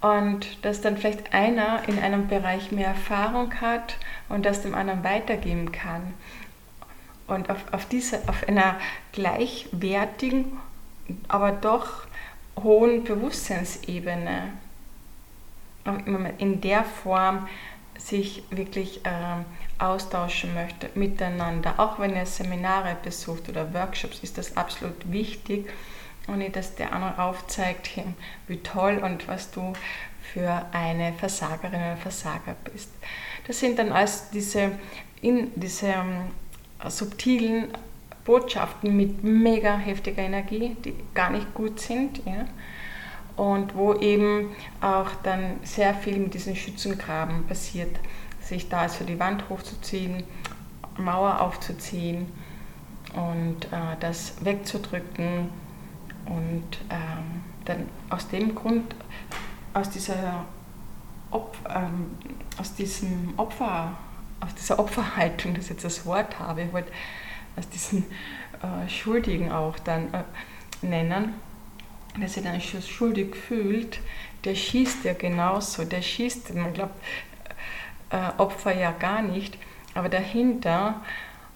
und 0.00 0.64
dass 0.64 0.80
dann 0.80 0.96
vielleicht 0.96 1.34
einer 1.34 1.86
in 1.88 1.98
einem 1.98 2.26
Bereich 2.26 2.72
mehr 2.72 2.88
Erfahrung 2.88 3.60
hat 3.60 3.98
und 4.30 4.46
das 4.46 4.62
dem 4.62 4.74
anderen 4.74 5.04
weitergeben 5.04 5.72
kann. 5.72 6.14
Und 7.26 7.50
auf, 7.50 7.70
auf, 7.70 7.84
diese, 7.84 8.26
auf 8.28 8.48
einer 8.48 8.78
gleichwertigen, 9.12 10.56
aber 11.28 11.52
doch 11.52 12.06
hohen 12.56 13.04
Bewusstseinsebene 13.04 14.52
in 16.38 16.60
der 16.60 16.84
Form 16.84 17.48
sich 17.98 18.42
wirklich 18.50 19.00
ähm, 19.04 19.44
austauschen 19.78 20.54
möchte 20.54 20.90
miteinander. 20.94 21.74
Auch 21.78 21.98
wenn 21.98 22.14
er 22.14 22.26
Seminare 22.26 22.96
besucht 23.02 23.48
oder 23.48 23.72
Workshops, 23.72 24.20
ist 24.20 24.38
das 24.38 24.56
absolut 24.56 25.10
wichtig. 25.10 25.68
Und 26.26 26.38
nicht, 26.38 26.56
dass 26.56 26.74
der 26.74 26.92
andere 26.92 27.22
aufzeigt, 27.22 27.90
wie 28.46 28.56
toll 28.58 28.98
und 29.02 29.28
was 29.28 29.50
du 29.50 29.74
für 30.32 30.64
eine 30.72 31.12
Versagerin 31.12 31.80
oder 31.80 31.96
Versager 31.96 32.56
bist. 32.64 32.90
Das 33.46 33.60
sind 33.60 33.78
dann 33.78 33.92
alles 33.92 34.30
diese, 34.30 34.72
in, 35.20 35.52
diese 35.54 35.88
ähm, 35.88 36.30
subtilen 36.88 37.68
Botschaften 38.24 38.96
mit 38.96 39.22
mega 39.22 39.76
heftiger 39.76 40.22
Energie, 40.22 40.76
die 40.82 40.94
gar 41.12 41.30
nicht 41.30 41.52
gut 41.52 41.78
sind. 41.78 42.24
Ja? 42.24 42.46
Und 43.36 43.74
wo 43.74 43.94
eben 43.94 44.50
auch 44.80 45.10
dann 45.22 45.58
sehr 45.64 45.94
viel 45.94 46.18
mit 46.18 46.34
diesen 46.34 46.54
Schützengraben 46.54 47.46
passiert, 47.46 47.98
sich 48.40 48.68
da 48.68 48.80
also 48.80 49.04
die 49.04 49.18
Wand 49.18 49.48
hochzuziehen, 49.48 50.24
Mauer 50.98 51.40
aufzuziehen 51.40 52.26
und 53.14 53.64
äh, 53.66 53.96
das 54.00 54.44
wegzudrücken 54.44 55.48
Und 56.26 56.78
ähm, 56.90 57.42
dann 57.64 57.88
aus 58.10 58.28
dem 58.28 58.54
Grund, 58.54 58.94
aus 59.72 59.90
dieser 59.90 60.44
Opf, 61.30 61.58
ähm, 61.68 62.16
aus 62.58 62.74
diesem 62.74 63.34
Opfer, 63.36 63.96
aus 64.40 64.54
dieser 64.54 64.78
Opferhaltung, 64.78 65.54
das 65.54 65.68
jetzt 65.68 65.84
das 65.84 66.06
Wort 66.06 66.38
habe, 66.38 66.62
ich 66.62 66.72
wollte 66.72 66.92
aus 67.56 67.68
diesen 67.68 68.04
äh, 68.62 68.88
Schuldigen 68.88 69.50
auch 69.52 69.78
dann 69.80 70.12
äh, 70.14 70.22
nennen, 70.82 71.34
dass 72.20 72.34
sich 72.34 72.42
dann 72.42 72.60
schuldig 72.60 73.34
fühlt, 73.36 74.00
der 74.44 74.54
schießt 74.54 75.04
ja 75.04 75.14
genauso, 75.14 75.84
der 75.84 76.02
schießt, 76.02 76.54
man 76.54 76.72
glaubt, 76.72 76.94
äh, 78.10 78.30
Opfer 78.38 78.74
ja 78.74 78.92
gar 78.92 79.22
nicht, 79.22 79.58
aber 79.94 80.08
dahinter, 80.08 81.02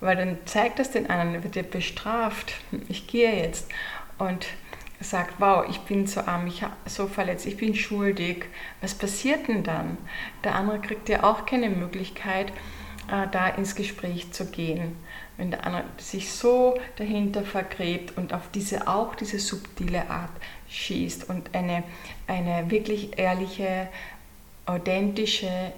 weil 0.01 0.17
dann 0.17 0.39
zeigt 0.47 0.79
das 0.79 0.91
den 0.91 1.11
anderen, 1.11 1.43
wird 1.43 1.57
er 1.57 1.63
bestraft, 1.63 2.55
ich 2.89 3.07
gehe 3.07 3.35
jetzt 3.37 3.71
und 4.19 4.47
sagt, 5.01 5.35
wow, 5.39 5.65
ich 5.69 5.79
bin 5.81 6.07
so 6.07 6.21
arm, 6.21 6.47
ich 6.47 6.63
habe 6.63 6.75
so 6.87 7.07
verletzt, 7.07 7.47
ich 7.47 7.57
bin 7.57 7.75
schuldig. 7.75 8.47
Was 8.81 8.95
passiert 8.95 9.47
denn 9.49 9.63
dann? 9.63 9.97
Der 10.43 10.57
andere 10.57 10.81
kriegt 10.81 11.09
ja 11.09 11.23
auch 11.23 11.47
keine 11.47 11.71
Möglichkeit, 11.71 12.51
äh, 13.11 13.29
da 13.31 13.49
ins 13.49 13.77
Gespräch 13.77 14.33
zu 14.33 14.47
gehen. 14.51 14.97
Wenn 15.39 15.51
der 15.51 15.65
andere 15.65 15.85
sich 15.97 16.31
so 16.31 16.79
dahinter 16.97 17.43
vergräbt 17.43 18.19
und 18.19 18.35
auf 18.35 18.51
diese 18.53 18.89
auch 18.89 19.15
diese 19.15 19.39
subtile 19.39 20.11
Art 20.11 20.33
schießt 20.69 21.31
und 21.31 21.55
eine, 21.55 21.85
eine 22.27 22.71
wirklich 22.71 23.19
ehrliche, 23.19 23.89
authentische 24.67 25.73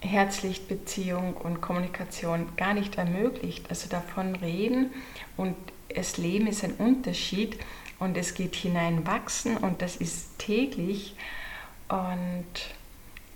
Herzlichtbeziehung 0.00 1.34
und 1.34 1.60
Kommunikation 1.60 2.48
gar 2.56 2.74
nicht 2.74 2.98
ermöglicht. 2.98 3.70
Also 3.70 3.88
davon 3.88 4.34
reden 4.36 4.92
und 5.36 5.56
das 5.94 6.18
Leben 6.18 6.46
ist 6.46 6.64
ein 6.64 6.74
Unterschied 6.74 7.58
und 7.98 8.16
es 8.16 8.34
geht 8.34 8.54
hineinwachsen 8.54 9.56
und 9.56 9.82
das 9.82 9.96
ist 9.96 10.38
täglich 10.38 11.14
und 11.88 12.44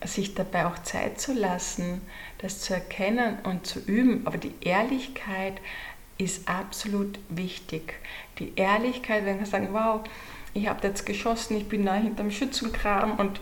sich 0.06 0.34
dabei 0.34 0.66
auch 0.66 0.78
Zeit 0.80 1.20
zu 1.20 1.32
lassen, 1.32 2.00
das 2.38 2.60
zu 2.60 2.74
erkennen 2.74 3.38
und 3.44 3.66
zu 3.66 3.80
üben. 3.80 4.26
Aber 4.26 4.38
die 4.38 4.54
Ehrlichkeit 4.60 5.60
ist 6.18 6.48
absolut 6.48 7.18
wichtig. 7.28 7.94
Die 8.38 8.52
Ehrlichkeit, 8.56 9.24
wenn 9.24 9.38
wir 9.38 9.46
sagen, 9.46 9.68
wow, 9.72 10.02
ich 10.52 10.68
habe 10.68 10.86
jetzt 10.86 11.04
geschossen, 11.04 11.56
ich 11.56 11.68
bin 11.68 11.84
da 11.84 11.94
hinterm 11.94 12.30
Schützenkram 12.30 13.18
und 13.18 13.40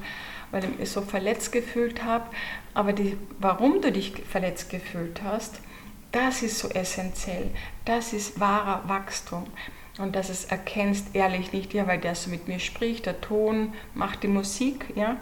weil 0.50 0.64
ich 0.64 0.78
mich 0.78 0.90
so 0.90 1.02
verletzt 1.02 1.50
gefühlt 1.52 2.04
habe. 2.04 2.26
Aber 2.74 2.92
die, 2.92 3.16
warum 3.38 3.80
du 3.80 3.90
dich 3.90 4.12
verletzt 4.28 4.70
gefühlt 4.70 5.22
hast, 5.22 5.60
das 6.12 6.42
ist 6.42 6.58
so 6.58 6.68
essentiell. 6.68 7.50
Das 7.84 8.12
ist 8.12 8.38
wahrer 8.38 8.86
Wachstum. 8.86 9.44
Und 9.98 10.14
dass 10.14 10.28
es 10.28 10.44
erkennst, 10.44 11.14
ehrlich 11.14 11.52
nicht, 11.52 11.74
ja, 11.74 11.86
weil 11.86 11.98
der 11.98 12.14
so 12.14 12.30
mit 12.30 12.48
mir 12.48 12.58
spricht, 12.58 13.06
der 13.06 13.20
Ton 13.20 13.74
macht 13.94 14.22
die 14.22 14.28
Musik, 14.28 14.86
ja. 14.94 15.16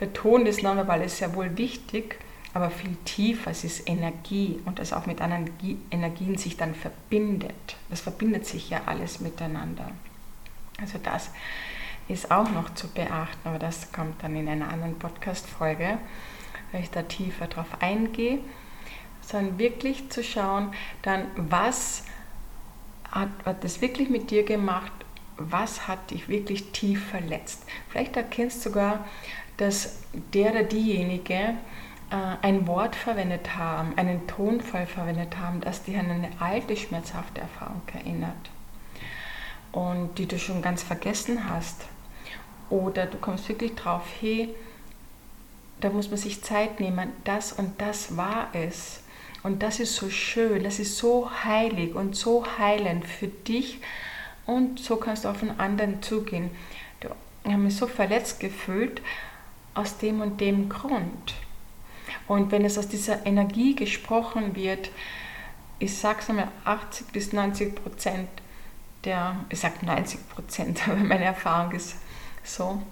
Der 0.00 0.12
Ton 0.12 0.44
des 0.44 0.62
Nonverbal 0.62 1.02
ist 1.02 1.20
ja 1.20 1.34
wohl 1.34 1.56
wichtig, 1.56 2.18
aber 2.52 2.70
viel 2.70 2.96
tiefer, 3.04 3.50
es 3.50 3.64
ist 3.64 3.88
Energie 3.88 4.60
und 4.64 4.78
das 4.78 4.92
auch 4.92 5.06
mit 5.06 5.20
anderen 5.20 5.50
Energien 5.90 6.38
sich 6.38 6.56
dann 6.56 6.74
verbindet. 6.74 7.76
Das 7.90 8.00
verbindet 8.00 8.46
sich 8.46 8.70
ja 8.70 8.82
alles 8.86 9.20
miteinander. 9.20 9.90
Also 10.80 10.98
das 11.02 11.30
ist 12.08 12.30
auch 12.30 12.50
noch 12.50 12.74
zu 12.74 12.88
beachten, 12.88 13.48
aber 13.48 13.58
das 13.58 13.92
kommt 13.92 14.22
dann 14.22 14.36
in 14.36 14.48
einer 14.48 14.68
anderen 14.68 14.98
Podcast-Folge, 14.98 15.98
weil 16.72 16.82
ich 16.82 16.90
da 16.90 17.02
tiefer 17.02 17.46
drauf 17.46 17.66
eingehe, 17.80 18.38
sondern 19.20 19.58
wirklich 19.58 20.10
zu 20.10 20.22
schauen, 20.22 20.72
dann 21.02 21.26
was 21.36 22.04
hat, 23.10 23.30
hat 23.44 23.64
das 23.64 23.80
wirklich 23.80 24.10
mit 24.10 24.30
dir 24.30 24.44
gemacht, 24.44 24.92
was 25.36 25.88
hat 25.88 26.10
dich 26.10 26.28
wirklich 26.28 26.72
tief 26.72 27.08
verletzt. 27.08 27.64
Vielleicht 27.88 28.16
erkennst 28.16 28.64
du 28.64 28.70
sogar, 28.70 29.04
dass 29.56 30.00
der 30.32 30.50
oder 30.50 30.62
diejenige 30.64 31.34
äh, 31.34 32.36
ein 32.42 32.66
Wort 32.66 32.96
verwendet 32.96 33.56
haben, 33.56 33.96
einen 33.96 34.26
Tonfall 34.26 34.86
verwendet 34.86 35.38
haben, 35.38 35.60
das 35.60 35.84
dich 35.84 35.96
an 35.96 36.10
eine 36.10 36.30
alte 36.40 36.76
schmerzhafte 36.76 37.40
Erfahrung 37.40 37.82
erinnert 37.92 38.50
und 39.72 40.18
die 40.18 40.26
du 40.26 40.38
schon 40.38 40.62
ganz 40.62 40.82
vergessen 40.82 41.48
hast. 41.48 41.86
Oder 42.70 43.06
du 43.06 43.18
kommst 43.18 43.48
wirklich 43.48 43.74
drauf, 43.74 44.02
hey, 44.20 44.54
da 45.80 45.90
muss 45.90 46.08
man 46.08 46.16
sich 46.16 46.42
Zeit 46.42 46.80
nehmen, 46.80 47.12
das 47.24 47.52
und 47.52 47.80
das 47.80 48.16
war 48.16 48.48
es. 48.52 49.02
Und 49.42 49.62
das 49.62 49.80
ist 49.80 49.96
so 49.96 50.08
schön, 50.08 50.64
das 50.64 50.78
ist 50.78 50.96
so 50.96 51.30
heilig 51.44 51.94
und 51.94 52.16
so 52.16 52.44
heilend 52.58 53.04
für 53.06 53.26
dich. 53.28 53.80
Und 54.46 54.78
so 54.78 54.96
kannst 54.96 55.24
du 55.24 55.28
auf 55.28 55.40
den 55.40 55.58
anderen 55.60 56.02
zugehen. 56.02 56.50
Du 57.00 57.08
hast 57.44 57.58
mich 57.58 57.76
so 57.76 57.86
verletzt 57.86 58.40
gefühlt 58.40 59.02
aus 59.74 59.98
dem 59.98 60.20
und 60.20 60.40
dem 60.40 60.68
Grund. 60.68 61.34
Und 62.26 62.52
wenn 62.52 62.64
es 62.64 62.78
aus 62.78 62.88
dieser 62.88 63.26
Energie 63.26 63.74
gesprochen 63.74 64.54
wird, 64.56 64.90
ich 65.78 65.96
sage 65.96 66.20
es 66.20 66.30
einmal, 66.30 66.48
80 66.64 67.08
bis 67.08 67.32
90 67.32 67.74
Prozent 67.74 68.28
der, 69.04 69.36
ich 69.50 69.60
sage 69.60 69.84
90 69.84 70.28
Prozent, 70.28 70.88
aber 70.88 70.96
meine 70.96 71.24
Erfahrung 71.24 71.72
ist 71.72 71.96
so, 72.42 72.82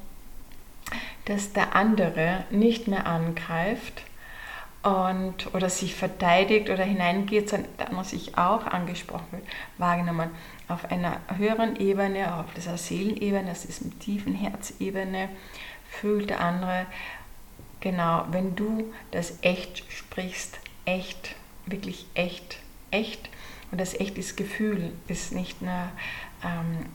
dass 1.25 1.53
der 1.53 1.75
andere 1.75 2.45
nicht 2.51 2.89
mehr 2.89 3.07
angreift 3.07 4.03
und, 4.83 5.55
oder 5.55 5.71
sich 5.71 5.95
verteidigt 5.95 6.69
oder 6.69 6.85
hineingeht, 6.85 7.49
sondern 7.49 7.71
der 7.79 7.89
andere 7.89 8.05
sich 8.05 8.37
auch 8.37 8.67
angesprochen 8.67 9.27
wird, 9.31 9.45
wahrgenommen 9.79 10.31
auf 10.69 10.91
einer 10.91 11.21
höheren 11.37 11.77
Ebene, 11.77 12.35
auf 12.35 12.53
dieser 12.55 12.77
Seelenebene, 12.77 13.49
das 13.49 13.65
ist 13.65 13.85
mit 13.85 14.01
tiefen 14.01 14.35
Herzebene, 14.35 15.29
fühlt 15.93 16.31
der 16.31 16.41
andere, 16.41 16.87
genau, 17.81 18.27
wenn 18.31 18.57
du 18.57 18.93
das 19.11 19.39
echt 19.43 19.85
sprichst, 19.93 20.59
echt, 20.85 21.37
wirklich 21.67 22.07
echt, 22.15 22.59
echt, 22.91 23.29
und 23.71 23.81
das 23.81 23.95
echt 23.95 24.19
ist 24.19 24.37
Gefühl, 24.37 24.93
ist 25.07 25.33
nicht 25.33 25.63
nur 25.63 25.89
ähm, 26.45 26.87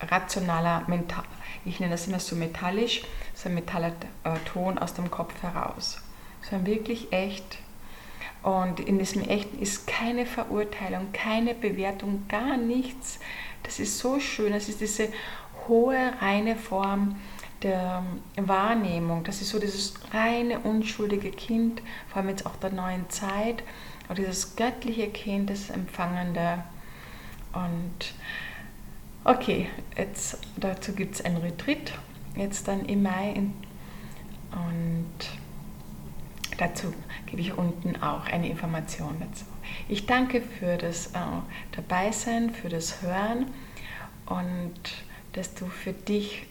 rationaler, 0.00 0.84
mental, 0.86 1.24
ich 1.64 1.80
nenne 1.80 1.92
das 1.92 2.06
immer 2.06 2.20
so 2.20 2.36
metallisch, 2.36 3.02
so 3.34 3.48
ein 3.48 3.54
metaller 3.54 3.92
äh, 4.24 4.36
Ton 4.52 4.78
aus 4.78 4.94
dem 4.94 5.10
Kopf 5.10 5.42
heraus, 5.42 6.00
sondern 6.42 6.66
wirklich 6.66 7.12
echt. 7.12 7.58
Und 8.42 8.80
in 8.80 8.98
diesem 8.98 9.22
Echten 9.22 9.60
ist 9.60 9.86
keine 9.86 10.26
Verurteilung, 10.26 11.12
keine 11.12 11.54
Bewertung, 11.54 12.26
gar 12.28 12.56
nichts. 12.56 13.20
Das 13.62 13.78
ist 13.78 13.98
so 13.98 14.18
schön, 14.18 14.52
das 14.52 14.68
ist 14.68 14.80
diese 14.80 15.08
hohe, 15.68 16.12
reine 16.20 16.56
Form 16.56 17.16
der 17.62 18.02
Wahrnehmung. 18.36 19.24
Das 19.24 19.40
ist 19.40 19.50
so 19.50 19.58
dieses 19.58 19.94
reine, 20.12 20.60
unschuldige 20.60 21.30
Kind, 21.30 21.82
vor 22.08 22.18
allem 22.18 22.30
jetzt 22.30 22.46
auch 22.46 22.56
der 22.56 22.72
neuen 22.72 23.08
Zeit, 23.10 23.62
aber 24.06 24.16
dieses 24.16 24.56
göttliche 24.56 25.08
Kind, 25.08 25.50
das 25.50 25.70
Empfangende. 25.70 26.64
Und 27.52 28.14
Okay, 29.24 29.68
jetzt, 29.96 30.38
dazu 30.56 30.92
gibt 30.94 31.14
es 31.14 31.24
ein 31.24 31.36
Retreat, 31.36 31.92
jetzt 32.34 32.66
dann 32.66 32.84
im 32.86 33.04
Mai. 33.04 33.34
und 34.50 35.06
dazu 36.58 36.92
gebe 37.26 37.40
ich 37.40 37.56
unten 37.56 38.02
auch 38.02 38.26
eine 38.26 38.48
Information 38.48 39.14
dazu. 39.20 39.44
Ich 39.88 40.06
danke 40.06 40.42
für 40.42 40.76
das 40.76 41.08
äh, 41.08 41.18
Dabeisein, 41.70 42.50
für 42.50 42.68
das 42.68 43.00
Hören 43.00 43.46
und 44.26 44.74
dass 45.34 45.54
du 45.54 45.66
für 45.66 45.92
dich 45.92 46.48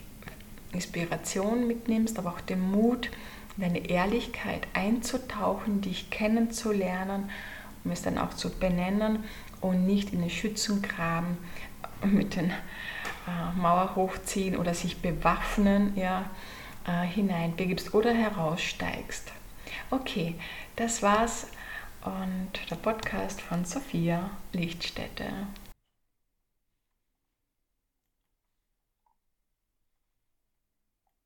Inspiration 0.74 1.68
mitnimmst, 1.68 2.18
aber 2.18 2.32
auch 2.32 2.42
den 2.42 2.60
Mut, 2.60 3.10
deine 3.58 3.90
Ehrlichkeit 3.90 4.68
einzutauchen, 4.74 5.82
dich 5.82 6.10
kennenzulernen, 6.10 7.30
um 7.84 7.92
es 7.92 8.02
dann 8.02 8.18
auch 8.18 8.34
zu 8.34 8.50
benennen 8.50 9.24
und 9.60 9.86
nicht 9.86 10.14
in 10.14 10.22
den 10.22 10.30
Schützengraben 10.30 11.38
mit 12.04 12.36
den 12.36 12.50
äh, 12.50 13.60
Mauer 13.60 13.96
hochziehen 13.96 14.58
oder 14.58 14.74
sich 14.74 15.02
bewaffnen 15.02 15.94
ja, 15.96 16.30
äh, 16.88 17.06
hineinbegibst 17.06 17.94
oder 17.94 18.14
heraussteigst. 18.14 19.32
Okay, 19.90 20.36
das 20.76 21.02
war's 21.04 21.48
und 22.04 22.52
der 22.70 22.76
Podcast 22.76 23.42
von 23.42 23.66
Sophia 23.66 24.32
Lichtstätte. 24.54 25.26